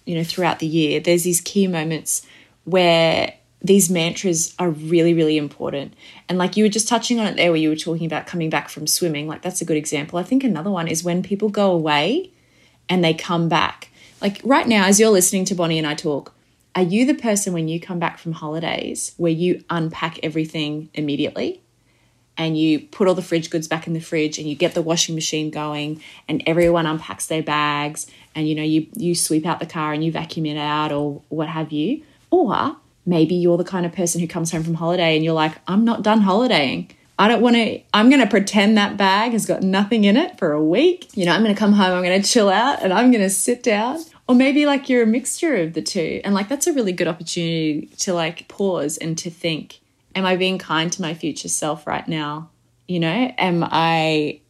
you 0.06 0.16
know, 0.16 0.24
throughout 0.24 0.60
the 0.60 0.68
year. 0.68 1.00
There's 1.00 1.24
these 1.24 1.42
key 1.42 1.68
moments 1.68 2.26
where 2.64 3.34
these 3.62 3.90
mantras 3.90 4.56
are 4.58 4.70
really, 4.70 5.14
really 5.14 5.38
important. 5.38 5.94
And 6.28 6.38
like 6.38 6.56
you 6.56 6.64
were 6.64 6.70
just 6.70 6.88
touching 6.88 7.20
on 7.20 7.28
it 7.28 7.36
there, 7.36 7.52
where 7.52 7.60
you 7.60 7.70
were 7.70 7.76
talking 7.76 8.06
about 8.06 8.26
coming 8.26 8.50
back 8.50 8.70
from 8.70 8.88
swimming, 8.88 9.28
like 9.28 9.42
that's 9.42 9.62
a 9.62 9.66
good 9.66 9.78
example. 9.78 10.18
I 10.18 10.24
think 10.24 10.44
another 10.44 10.72
one 10.72 10.88
is 10.88 11.04
when 11.04 11.22
people 11.22 11.50
go 11.50 11.72
away 11.72 12.32
and 12.88 13.04
they 13.04 13.14
come 13.14 13.50
back. 13.50 13.90
Like 14.22 14.42
right 14.44 14.68
now, 14.68 14.86
as 14.86 15.00
you're 15.00 15.10
listening 15.10 15.46
to 15.46 15.56
Bonnie 15.56 15.78
and 15.78 15.88
I 15.88 15.94
talk, 15.94 16.34
are 16.76 16.84
you 16.84 17.06
the 17.06 17.16
person 17.16 17.54
when 17.54 17.68
you 17.68 17.80
come 17.80 18.00
back 18.00 18.18
from 18.20 18.34
holidays 18.34 19.14
where 19.18 19.32
you 19.32 19.64
unpack 19.70 20.20
everything 20.24 20.90
immediately? 20.94 21.62
and 22.40 22.58
you 22.58 22.80
put 22.80 23.06
all 23.08 23.14
the 23.14 23.22
fridge 23.22 23.50
goods 23.50 23.68
back 23.68 23.86
in 23.86 23.94
the 23.94 24.00
fridge 24.00 24.40
and 24.40 24.48
you 24.48 24.56
get 24.56 24.74
the 24.74 24.82
washing 24.82 25.14
machine 25.14 25.52
going 25.52 26.02
and 26.28 26.42
everyone 26.48 26.86
unpacks 26.86 27.28
their 27.28 27.44
bags 27.44 28.08
and 28.34 28.48
you 28.48 28.56
know 28.56 28.64
you 28.64 28.88
you 28.96 29.14
sweep 29.14 29.46
out 29.46 29.60
the 29.60 29.66
car 29.66 29.94
and 29.94 30.04
you 30.04 30.12
vacuum 30.12 30.46
it 30.46 30.58
out 30.58 30.92
or 30.92 31.22
what 31.28 31.50
have 31.50 31.72
you 31.72 32.02
or 32.32 32.78
maybe 33.06 33.36
you're 33.36 33.58
the 33.58 33.64
kind 33.64 33.86
of 33.86 33.92
person 33.92 34.22
who 34.22 34.28
comes 34.28 34.52
home 34.52 34.64
from 34.64 34.76
holiday 34.76 35.16
and 35.16 35.24
you're 35.24 35.34
like 35.34 35.54
I'm 35.68 35.84
not 35.84 36.02
done 36.02 36.22
holidaying 36.22 36.90
I 37.20 37.28
don't 37.28 37.42
want 37.42 37.58
to, 37.58 37.82
I'm 37.94 38.10
going 38.10 38.22
to 38.22 38.30
pretend 38.30 38.78
that 38.78 38.96
bag 38.96 39.34
has 39.34 39.46
got 39.46 39.62
nothing 39.62 40.06
in 40.06 40.16
it 40.16 40.40
for 40.40 40.54
a 40.54 40.64
week. 40.64 41.10
You 41.18 41.26
know, 41.26 41.34
I'm 41.34 41.44
going 41.44 41.54
to 41.54 41.60
come 41.60 41.74
home, 41.74 41.92
I'm 41.92 42.02
going 42.02 42.22
to 42.22 42.26
chill 42.26 42.48
out 42.48 42.82
and 42.82 42.94
I'm 42.94 43.12
going 43.12 43.22
to 43.22 43.30
sit 43.30 43.62
down. 43.62 44.00
Or 44.30 44.36
maybe 44.36 44.68
like 44.68 44.90
you're 44.90 45.02
a 45.02 45.08
mixture 45.08 45.56
of 45.56 45.74
the 45.74 45.82
two. 45.82 46.22
And 46.24 46.36
like 46.36 46.50
that's 46.50 46.68
a 46.68 46.74
really 46.74 46.92
good 46.92 47.08
opportunity 47.08 47.90
to 47.98 48.14
like 48.14 48.48
pause 48.48 48.96
and 48.98 49.18
to 49.18 49.32
think 49.32 49.80
am 50.16 50.24
I 50.24 50.36
being 50.36 50.60
kind 50.60 50.92
to 50.94 51.02
my 51.02 51.16
future 51.16 51.50
self 51.50 51.88
right 51.88 52.08
now? 52.08 52.52
You 52.88 53.00
know, 53.00 53.34
am 53.38 53.64
I 53.64 54.42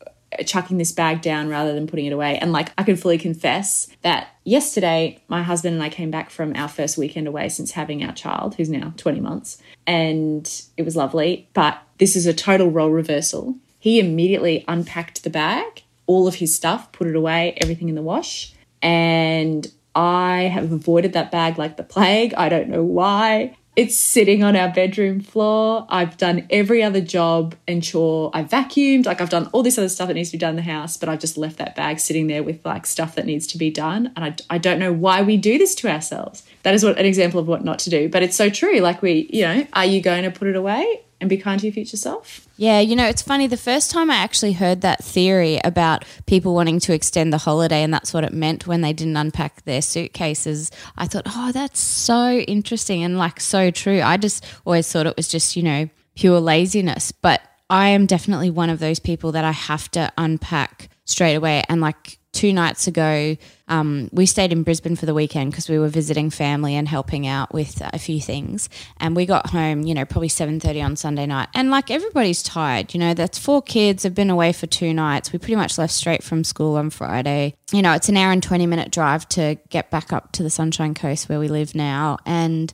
chucking 0.46 0.78
this 0.78 0.92
bag 0.92 1.22
down 1.22 1.48
rather 1.48 1.74
than 1.74 1.88
putting 1.88 2.06
it 2.06 2.14
away? 2.14 2.38
And 2.40 2.52
like, 2.52 2.72
I 2.78 2.84
can 2.84 2.98
fully 2.98 3.18
confess 3.18 3.88
that 4.02 4.28
yesterday, 4.44 5.22
my 5.30 5.44
husband 5.44 5.76
and 5.76 5.84
I 5.84 5.90
came 5.90 6.12
back 6.12 6.30
from 6.30 6.56
our 6.56 6.68
first 6.68 6.98
weekend 6.98 7.28
away 7.28 7.48
since 7.48 7.72
having 7.72 8.04
our 8.04 8.14
child, 8.14 8.56
who's 8.56 8.70
now 8.70 8.94
20 8.98 9.20
months, 9.22 9.62
and 9.88 10.62
it 10.76 10.84
was 10.84 10.96
lovely. 10.96 11.48
But 11.54 11.82
this 12.00 12.16
is 12.16 12.26
a 12.26 12.34
total 12.34 12.70
role 12.70 12.92
reversal. 12.92 13.56
He 13.80 14.00
immediately 14.00 14.66
unpacked 14.68 15.24
the 15.24 15.30
bag, 15.30 15.84
all 16.06 16.28
of 16.28 16.36
his 16.36 16.54
stuff, 16.54 16.92
put 16.92 17.08
it 17.08 17.16
away, 17.16 17.54
everything 17.58 17.90
in 17.90 17.96
the 17.96 18.02
wash. 18.02 18.54
And 18.82 19.68
I 19.96 20.44
have 20.54 20.72
avoided 20.72 21.14
that 21.14 21.32
bag 21.32 21.58
like 21.58 21.78
the 21.78 21.84
plague. 21.84 22.34
I 22.36 22.50
don't 22.50 22.70
know 22.70 22.84
why. 22.84 23.56
It's 23.76 23.96
sitting 23.96 24.44
on 24.44 24.58
our 24.58 24.70
bedroom 24.70 25.22
floor. 25.22 25.86
I've 25.90 26.18
done 26.18 26.46
every 26.50 26.84
other 26.84 27.00
job 27.00 27.56
and 27.66 27.82
chore. 27.82 28.30
I've 28.34 28.50
vacuumed, 28.50 29.06
like 29.06 29.22
I've 29.22 29.30
done 29.30 29.50
all 29.54 29.64
this 29.64 29.78
other 29.78 29.88
stuff 29.88 30.08
that 30.08 30.16
needs 30.16 30.32
to 30.32 30.38
be 30.38 30.40
done 30.40 30.52
in 30.52 30.56
the 30.58 30.62
house, 30.64 30.98
but 30.98 31.08
I've 31.08 31.20
just 31.20 31.38
left 31.38 31.58
that 31.60 31.78
bag 31.78 32.00
sitting 32.00 32.28
there 32.28 32.44
with 32.44 32.66
like 32.66 32.86
stuff 32.86 33.16
that 33.16 33.26
needs 33.26 33.48
to 33.48 33.58
be 33.58 33.70
done. 33.70 34.12
And 34.18 34.26
I, 34.26 34.36
I 34.56 34.58
don't 34.58 34.80
know 34.80 34.92
why 34.92 35.22
we 35.22 35.38
do 35.38 35.58
this 35.58 35.76
to 35.76 35.90
ourselves. 35.90 36.44
That 36.64 36.74
is 36.74 36.84
what 36.84 36.98
an 36.98 37.06
example 37.06 37.40
of 37.40 37.48
what 37.48 37.64
not 37.64 37.80
to 37.80 37.90
do. 37.90 38.10
But 38.10 38.22
it's 38.22 38.36
so 38.36 38.50
true. 38.50 38.80
Like 38.80 39.02
we, 39.02 39.30
you 39.32 39.44
know, 39.44 39.66
are 39.72 39.86
you 39.86 40.02
going 40.02 40.24
to 40.24 40.32
put 40.32 40.50
it 40.50 40.58
away? 40.58 41.02
And 41.22 41.30
be 41.30 41.38
kind 41.38 41.60
to 41.60 41.68
your 41.68 41.74
future 41.74 41.98
self. 41.98 42.48
Yeah, 42.58 42.80
you 42.80 42.96
know, 42.96 43.06
it's 43.06 43.22
funny. 43.22 43.48
The 43.48 43.58
first 43.58 43.92
time 43.92 44.10
I 44.10 44.16
actually 44.16 44.54
heard 44.54 44.82
that 44.82 45.04
theory 45.04 45.60
about 45.64 46.06
people 46.26 46.54
wanting 46.54 46.80
to 46.82 46.94
extend 46.94 47.34
the 47.34 47.38
holiday 47.38 47.84
and 47.84 47.94
that's 47.94 48.14
what 48.14 48.24
it 48.24 48.34
meant 48.34 48.68
when 48.68 48.82
they 48.82 48.94
didn't 48.94 49.18
unpack 49.18 49.64
their 49.64 49.82
suitcases, 49.82 50.72
I 50.98 51.08
thought, 51.08 51.24
oh, 51.28 51.52
that's 51.52 51.80
so 51.80 52.32
interesting 52.32 53.04
and 53.04 53.18
like 53.18 53.40
so 53.40 53.72
true. 53.72 54.02
I 54.02 54.18
just 54.18 54.46
always 54.66 54.92
thought 54.92 55.08
it 55.08 55.18
was 55.18 55.28
just, 55.28 55.56
you 55.56 55.64
know, 55.64 55.90
pure 56.16 56.40
laziness. 56.40 57.12
But 57.12 57.42
I 57.70 57.90
am 57.90 58.06
definitely 58.06 58.50
one 58.50 58.70
of 58.70 58.80
those 58.80 59.00
people 59.00 59.32
that 59.34 59.44
I 59.44 59.52
have 59.52 59.90
to 59.92 60.12
unpack 60.18 60.90
straight 61.06 61.36
away. 61.36 61.64
And 61.70 61.82
like 61.82 62.19
two 62.40 62.54
nights 62.54 62.88
ago, 62.88 63.36
um, 63.68 64.10
we 64.14 64.26
stayed 64.26 64.54
in 64.54 64.64
Brisbane 64.64 64.96
for 64.96 65.06
the 65.06 65.14
weekend 65.14 65.52
because 65.52 65.68
we 65.68 65.78
were 65.78 65.90
visiting 65.90 66.30
family 66.30 66.74
and 66.74 66.88
helping 66.88 67.28
out 67.28 67.54
with 67.54 67.82
a 67.94 68.00
few 68.00 68.22
things. 68.22 68.70
And 68.98 69.14
we 69.14 69.26
got 69.26 69.50
home, 69.50 69.84
you 69.84 69.94
know, 69.94 70.06
probably 70.06 70.30
seven 70.30 70.58
thirty 70.58 70.82
on 70.82 70.96
Sunday 70.96 71.26
night, 71.26 71.50
and 71.54 71.70
like 71.70 71.92
everybody's 71.92 72.42
tired. 72.42 72.94
You 72.94 73.02
know, 73.02 73.14
that's 73.14 73.38
four 73.38 73.62
kids 73.62 74.04
have 74.04 74.16
been 74.16 74.30
away 74.30 74.54
for 74.54 74.68
two 74.68 74.94
nights. 74.94 75.34
We 75.34 75.40
pretty 75.40 75.58
much 75.58 75.78
left 75.78 75.92
straight 75.92 76.24
from 76.24 76.46
school 76.46 76.78
on 76.78 76.92
Friday. 76.92 77.56
You 77.74 77.82
know, 77.82 77.92
it's 77.92 78.08
an 78.08 78.16
hour 78.16 78.32
and 78.32 78.42
twenty 78.42 78.66
minute 78.66 78.90
drive 78.90 79.28
to 79.30 79.58
get 79.70 79.92
back 79.92 80.14
up 80.14 80.32
to 80.34 80.44
the 80.44 80.50
Sunshine 80.50 80.94
Coast 80.94 81.28
where 81.28 81.40
we 81.40 81.50
live 81.50 81.76
now, 81.76 82.20
and 82.26 82.74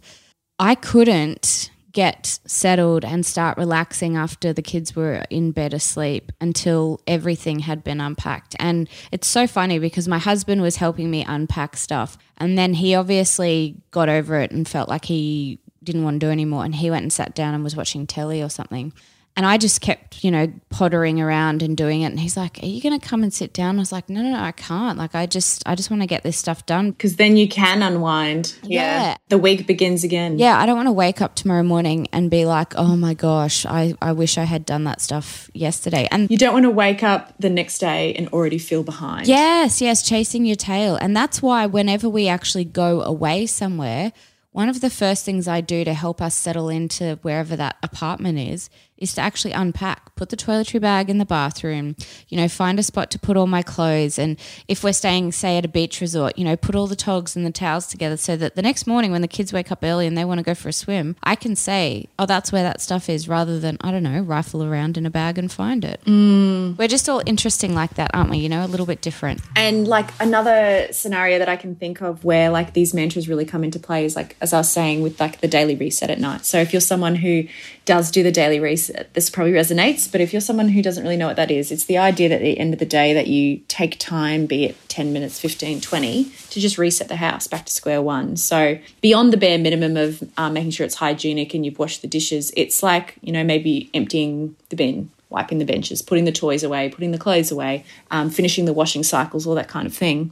I 0.60 0.75
couldn't 0.75 1.71
get 1.95 2.39
settled 2.45 3.05
and 3.05 3.25
start 3.25 3.58
relaxing 3.58 4.17
after 4.17 4.51
the 4.51 4.62
kids 4.62 4.97
were 4.97 5.23
in 5.29 5.51
bed 5.51 5.73
asleep 5.73 6.29
until 6.41 6.99
everything 7.08 7.60
had 7.60 7.86
been 7.86 8.01
unpacked. 8.01 8.53
And 8.60 8.89
it's 9.13 9.27
so 9.27 9.47
funny 9.47 9.79
because 9.79 10.05
my 10.05 10.17
husband 10.17 10.62
was 10.62 10.75
helping 10.75 11.10
me 11.10 11.23
unpack 11.25 11.77
stuff. 11.77 12.17
And 12.38 12.58
then 12.58 12.73
he 12.73 12.93
obviously 12.95 13.77
got 13.91 14.10
over 14.10 14.41
it 14.41 14.51
and 14.51 14.67
felt 14.67 14.89
like 14.89 15.05
he 15.05 15.58
didn't 15.86 16.03
want 16.03 16.19
to 16.19 16.25
do 16.27 16.31
anymore. 16.31 16.65
And 16.65 16.75
he 16.75 16.91
went 16.91 17.03
and 17.03 17.13
sat 17.13 17.34
down 17.34 17.53
and 17.53 17.63
was 17.63 17.77
watching 17.77 18.05
telly 18.05 18.43
or 18.43 18.49
something. 18.49 18.91
And 19.38 19.45
I 19.45 19.58
just 19.58 19.82
kept, 19.82 20.24
you 20.24 20.32
know, 20.32 20.52
pottering 20.69 21.19
around 21.19 21.62
and 21.62 21.76
doing 21.76 22.02
it. 22.04 22.06
And 22.06 22.19
he's 22.19 22.38
like, 22.38 22.58
"Are 22.63 22.65
you 22.65 22.82
going 22.82 22.98
to 22.98 23.06
come 23.06 23.21
and 23.21 23.34
sit 23.34 23.52
down?" 23.52 23.76
I 23.76 23.80
was 23.80 23.91
like, 23.91 24.10
"No, 24.10 24.21
no, 24.21 24.32
no, 24.32 24.39
I 24.39 24.54
can't. 24.54 24.98
Like, 24.98 25.13
I 25.13 25.26
just, 25.26 25.62
I 25.65 25.76
just 25.76 25.89
want 25.89 26.02
to 26.04 26.08
get 26.08 26.24
this 26.24 26.38
stuff 26.38 26.65
done 26.65 26.91
because 26.91 27.17
then 27.17 27.36
you 27.36 27.48
can 27.50 27.84
unwind. 27.84 28.56
Yeah. 28.63 28.80
yeah. 28.80 29.17
the 29.28 29.38
week 29.38 29.67
begins 29.67 30.06
again. 30.06 30.39
Yeah, 30.39 30.58
I 30.58 30.65
don't 30.65 30.78
want 30.78 30.88
to 30.88 30.93
wake 30.93 31.21
up 31.21 31.36
tomorrow 31.36 31.63
morning 31.63 32.08
and 32.13 32.32
be 32.32 32.45
like, 32.45 32.76
"Oh 32.78 32.95
my 32.95 33.13
gosh, 33.13 33.65
I, 33.65 33.93
I 34.02 34.13
wish 34.13 34.38
I 34.38 34.45
had 34.45 34.65
done 34.65 34.86
that 34.86 35.02
stuff 35.02 35.50
yesterday." 35.54 36.08
And 36.12 36.32
you 36.32 36.38
don't 36.38 36.54
want 36.54 36.63
to 36.63 36.69
wake 36.69 37.04
up 37.04 37.34
the 37.38 37.50
next 37.50 37.80
day 37.80 38.13
and 38.13 38.30
already 38.30 38.58
feel 38.58 38.84
behind. 38.84 39.28
Yes, 39.28 39.82
yes, 39.82 40.02
chasing 40.02 40.45
your 40.45 40.56
tail, 40.56 40.95
and 40.95 41.15
that's 41.15 41.41
why 41.41 41.65
whenever 41.65 42.08
we 42.08 42.30
actually 42.30 42.65
go 42.65 43.02
away 43.02 43.45
somewhere. 43.48 44.13
One 44.52 44.69
of 44.69 44.80
the 44.80 44.89
first 44.89 45.26
things 45.26 45.50
I 45.50 45.60
do 45.60 45.84
to 45.84 45.93
help 45.93 46.21
us 46.21 46.34
settle 46.34 46.69
into 46.69 47.19
wherever 47.24 47.58
that 47.58 47.76
apartment 47.84 48.39
is 48.39 48.69
is 48.97 49.13
to 49.13 49.21
actually 49.21 49.51
unpack, 49.51 50.15
put 50.15 50.29
the 50.29 50.38
toiletry 50.38 50.79
bag 50.79 51.10
in 51.10 51.17
the 51.17 51.25
bathroom, 51.25 51.95
you 52.29 52.38
know, 52.38 52.47
find 52.47 52.79
a 52.79 52.84
spot 52.84 53.12
to 53.12 53.19
put 53.19 53.36
all 53.36 53.47
my 53.47 53.62
clothes. 53.62 54.17
And 54.17 54.38
if 54.67 54.84
we're 54.84 54.93
staying, 54.93 55.34
say, 55.34 55.58
at 55.58 55.65
a 55.65 55.67
beach 55.67 55.99
resort, 55.99 56.38
you 56.38 56.45
know, 56.45 56.55
put 56.55 56.75
all 56.75 56.88
the 56.88 56.95
togs 56.95 57.36
and 57.36 57.45
the 57.45 57.51
towels 57.51 57.88
together 57.88 58.15
so 58.15 58.38
that 58.38 58.55
the 58.55 58.62
next 58.62 58.88
morning 58.88 59.12
when 59.12 59.21
the 59.21 59.27
kids 59.27 59.51
wake 59.51 59.71
up 59.71 59.84
early 59.84 60.08
and 60.08 60.17
they 60.17 60.23
want 60.23 60.39
to 60.39 60.43
go 60.43 60.55
for 60.55 60.69
a 60.69 60.73
swim, 60.73 61.15
I 61.23 61.36
can 61.36 61.55
say, 61.55 62.08
oh, 62.17 62.25
that's 62.25 62.51
where 62.51 62.63
that 62.63 62.79
stuff 62.79 63.10
is 63.10 63.27
rather 63.27 63.60
than, 63.60 63.77
I 63.81 63.91
don't 63.91 64.03
know, 64.03 64.21
rifle 64.21 64.63
around 64.63 64.97
in 64.97 65.05
a 65.05 65.10
bag 65.10 65.38
and 65.38 65.51
find 65.51 65.84
it. 65.84 66.01
Mm. 66.05 66.77
We're 66.77 66.88
just 66.88 67.10
all 67.10 67.21
interesting 67.25 67.75
like 67.75 67.95
that, 67.95 68.12
aren't 68.13 68.29
we? 68.29 68.38
You 68.38 68.49
know, 68.49 68.63
a 68.63 68.67
little 68.67 68.86
bit 68.86 69.01
different. 69.01 69.41
And 69.55 69.88
like 69.88 70.10
another 70.21 70.88
scenario 70.91 71.39
that 71.39 71.49
I 71.49 71.58
can 71.58 71.75
think 71.75 72.01
of 72.01 72.23
where 72.23 72.49
like 72.49 72.73
these 72.73 72.93
mantras 72.93 73.27
really 73.27 73.45
come 73.45 73.63
into 73.63 73.79
play 73.79 74.05
is 74.05 74.15
like, 74.15 74.38
as 74.39 74.53
I 74.53 74.60
was 74.60 74.71
saying, 74.71 75.01
with 75.01 75.19
like 75.19 75.41
the 75.41 75.47
daily 75.47 75.75
reset 75.75 76.10
at 76.10 76.19
night. 76.19 76.45
So 76.45 76.60
if 76.60 76.71
you're 76.71 76.79
someone 76.79 77.15
who 77.15 77.47
does 77.84 78.10
do 78.10 78.23
the 78.23 78.31
daily 78.31 78.60
reset, 78.60 78.85
this 79.13 79.30
probably 79.30 79.54
resonates. 79.54 80.12
But 80.12 80.21
if 80.21 80.34
you're 80.34 80.41
someone 80.41 80.69
who 80.69 80.82
doesn't 80.82 81.04
really 81.04 81.17
know 81.17 81.28
what 81.28 81.36
that 81.36 81.52
is, 81.52 81.71
it's 81.71 81.86
the 81.86 81.98
idea 81.98 82.30
that 82.30 82.36
at 82.36 82.41
the 82.41 82.58
end 82.60 82.74
of 82.74 82.80
the 82.80 82.86
day 82.86 83.13
that 83.13 83.28
you 83.28 83.62
take 83.67 84.00
time, 84.00 84.45
be 84.45 84.65
it 84.65 84.89
10 84.89 85.13
minutes, 85.13 85.39
15, 85.39 85.82
20, 85.82 86.24
to 86.26 86.60
just 86.60 86.78
reset 86.78 87.08
the 87.08 87.15
house 87.17 87.48
back 87.48 87.65
to 87.65 87.74
square 87.74 88.02
one. 88.02 88.38
So 88.38 88.78
beyond 89.02 89.34
the 89.34 89.38
bare 89.38 89.58
minimum 89.58 89.98
of 89.98 90.24
um, 90.38 90.54
making 90.54 90.71
sure 90.71 90.86
it's 90.86 90.95
hygienic 90.95 91.54
and 91.54 91.65
you've 91.65 91.80
washed 91.80 92.02
the 92.02 92.08
dishes, 92.08 92.52
it's 92.56 92.82
like, 92.82 93.15
you 93.21 93.32
know, 93.32 93.43
maybe 93.43 93.89
emptying 93.93 94.56
the 94.69 94.76
bin, 94.76 95.10
wiping 95.30 95.58
the 95.58 95.65
benches, 95.65 96.02
putting 96.02 96.26
the 96.26 96.32
toys 96.32 96.63
away, 96.63 96.89
putting 96.89 97.12
the 97.12 97.17
clothes 97.17 97.52
away, 97.52 97.84
um, 98.12 98.30
finishing 98.30 98.65
the 98.65 98.74
washing 98.74 99.04
cycles, 99.04 99.45
all 99.45 99.56
that 99.56 99.67
kind 99.67 99.88
of 99.88 99.93
thing. 99.93 100.32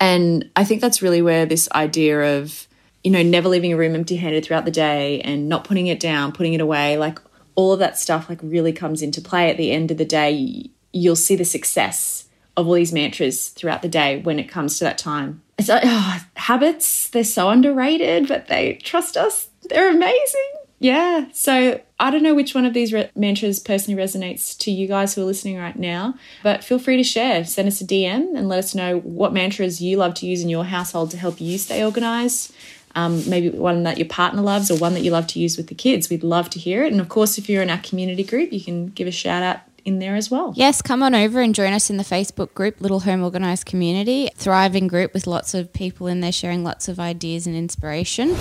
And 0.00 0.50
I 0.54 0.64
think 0.64 0.80
that's 0.80 1.02
really 1.02 1.22
where 1.22 1.46
this 1.46 1.68
idea 1.72 2.38
of 2.38 2.68
you 3.04 3.10
know, 3.10 3.22
never 3.22 3.48
leaving 3.48 3.72
a 3.72 3.76
room 3.76 3.94
empty 3.94 4.16
handed 4.16 4.44
throughout 4.44 4.64
the 4.64 4.70
day 4.70 5.20
and 5.20 5.48
not 5.48 5.64
putting 5.64 5.86
it 5.86 6.00
down, 6.00 6.32
putting 6.32 6.54
it 6.54 6.60
away, 6.60 6.98
like 6.98 7.18
all 7.58 7.72
of 7.72 7.80
that 7.80 7.98
stuff 7.98 8.28
like 8.28 8.38
really 8.40 8.72
comes 8.72 9.02
into 9.02 9.20
play 9.20 9.50
at 9.50 9.56
the 9.56 9.72
end 9.72 9.90
of 9.90 9.98
the 9.98 10.04
day. 10.04 10.70
You'll 10.92 11.16
see 11.16 11.34
the 11.34 11.44
success 11.44 12.28
of 12.56 12.68
all 12.68 12.74
these 12.74 12.92
mantras 12.92 13.48
throughout 13.48 13.82
the 13.82 13.88
day 13.88 14.20
when 14.20 14.38
it 14.38 14.48
comes 14.48 14.78
to 14.78 14.84
that 14.84 14.96
time. 14.96 15.42
It's 15.58 15.68
like, 15.68 15.82
oh, 15.84 16.24
habits, 16.36 17.08
they're 17.08 17.24
so 17.24 17.50
underrated, 17.50 18.28
but 18.28 18.46
they 18.46 18.74
trust 18.84 19.16
us. 19.16 19.48
They're 19.68 19.90
amazing. 19.90 20.52
Yeah. 20.78 21.26
So 21.32 21.80
I 21.98 22.12
don't 22.12 22.22
know 22.22 22.36
which 22.36 22.54
one 22.54 22.64
of 22.64 22.74
these 22.74 22.92
re- 22.92 23.10
mantras 23.16 23.58
personally 23.58 24.00
resonates 24.00 24.56
to 24.58 24.70
you 24.70 24.86
guys 24.86 25.14
who 25.14 25.22
are 25.22 25.24
listening 25.24 25.58
right 25.58 25.76
now, 25.76 26.14
but 26.44 26.62
feel 26.62 26.78
free 26.78 26.96
to 26.96 27.02
share. 27.02 27.44
Send 27.44 27.66
us 27.66 27.80
a 27.80 27.84
DM 27.84 28.36
and 28.36 28.48
let 28.48 28.60
us 28.60 28.72
know 28.72 29.00
what 29.00 29.32
mantras 29.32 29.82
you 29.82 29.96
love 29.96 30.14
to 30.14 30.26
use 30.26 30.42
in 30.42 30.48
your 30.48 30.66
household 30.66 31.10
to 31.10 31.16
help 31.16 31.40
you 31.40 31.58
stay 31.58 31.84
organized 31.84 32.54
um, 32.94 33.28
maybe 33.28 33.50
one 33.50 33.82
that 33.84 33.98
your 33.98 34.08
partner 34.08 34.42
loves 34.42 34.70
or 34.70 34.78
one 34.78 34.94
that 34.94 35.00
you 35.00 35.10
love 35.10 35.26
to 35.28 35.38
use 35.38 35.56
with 35.56 35.68
the 35.68 35.74
kids. 35.74 36.10
We'd 36.10 36.22
love 36.22 36.50
to 36.50 36.58
hear 36.58 36.84
it. 36.84 36.92
And 36.92 37.00
of 37.00 37.08
course, 37.08 37.38
if 37.38 37.48
you're 37.48 37.62
in 37.62 37.70
our 37.70 37.78
community 37.78 38.24
group, 38.24 38.52
you 38.52 38.60
can 38.60 38.86
give 38.86 39.06
a 39.06 39.12
shout 39.12 39.42
out 39.42 39.60
in 39.84 39.98
there 39.98 40.16
as 40.16 40.30
well. 40.30 40.52
Yes, 40.56 40.82
come 40.82 41.02
on 41.02 41.14
over 41.14 41.40
and 41.40 41.54
join 41.54 41.72
us 41.72 41.90
in 41.90 41.96
the 41.96 42.04
Facebook 42.04 42.52
group, 42.54 42.80
Little 42.80 43.00
Home 43.00 43.22
Organised 43.22 43.66
Community, 43.66 44.28
thriving 44.36 44.86
group 44.86 45.14
with 45.14 45.26
lots 45.26 45.54
of 45.54 45.72
people 45.72 46.06
in 46.06 46.20
there 46.20 46.32
sharing 46.32 46.62
lots 46.62 46.88
of 46.88 47.00
ideas 47.00 47.46
and 47.46 47.56
inspiration. 47.56 48.36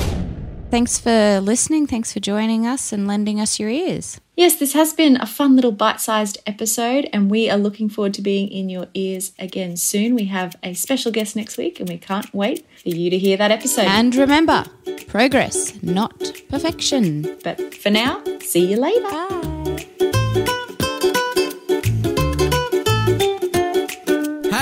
Thanks 0.69 0.99
for 0.99 1.39
listening. 1.39 1.87
Thanks 1.87 2.11
for 2.11 2.19
joining 2.19 2.67
us 2.67 2.91
and 2.91 3.07
lending 3.07 3.39
us 3.39 3.59
your 3.59 3.69
ears. 3.69 4.19
Yes, 4.35 4.55
this 4.57 4.73
has 4.73 4.93
been 4.93 5.15
a 5.15 5.25
fun 5.25 5.55
little 5.55 5.71
bite 5.71 6.01
sized 6.01 6.37
episode, 6.45 7.09
and 7.13 7.31
we 7.31 7.49
are 7.49 7.57
looking 7.57 7.89
forward 7.89 8.13
to 8.15 8.21
being 8.21 8.49
in 8.49 8.69
your 8.69 8.87
ears 8.93 9.31
again 9.39 9.77
soon. 9.77 10.13
We 10.13 10.25
have 10.25 10.55
a 10.61 10.73
special 10.73 11.11
guest 11.11 11.35
next 11.35 11.57
week, 11.57 11.79
and 11.79 11.87
we 11.87 11.97
can't 11.97 12.31
wait 12.33 12.65
for 12.83 12.89
you 12.89 13.09
to 13.09 13.17
hear 13.17 13.37
that 13.37 13.51
episode. 13.51 13.85
And 13.85 14.13
remember, 14.15 14.65
progress, 15.07 15.81
not 15.81 16.19
perfection. 16.49 17.37
but 17.43 17.73
for 17.73 17.89
now, 17.89 18.21
see 18.41 18.65
you 18.69 18.77
later. 18.77 19.01
Bye. 19.09 19.46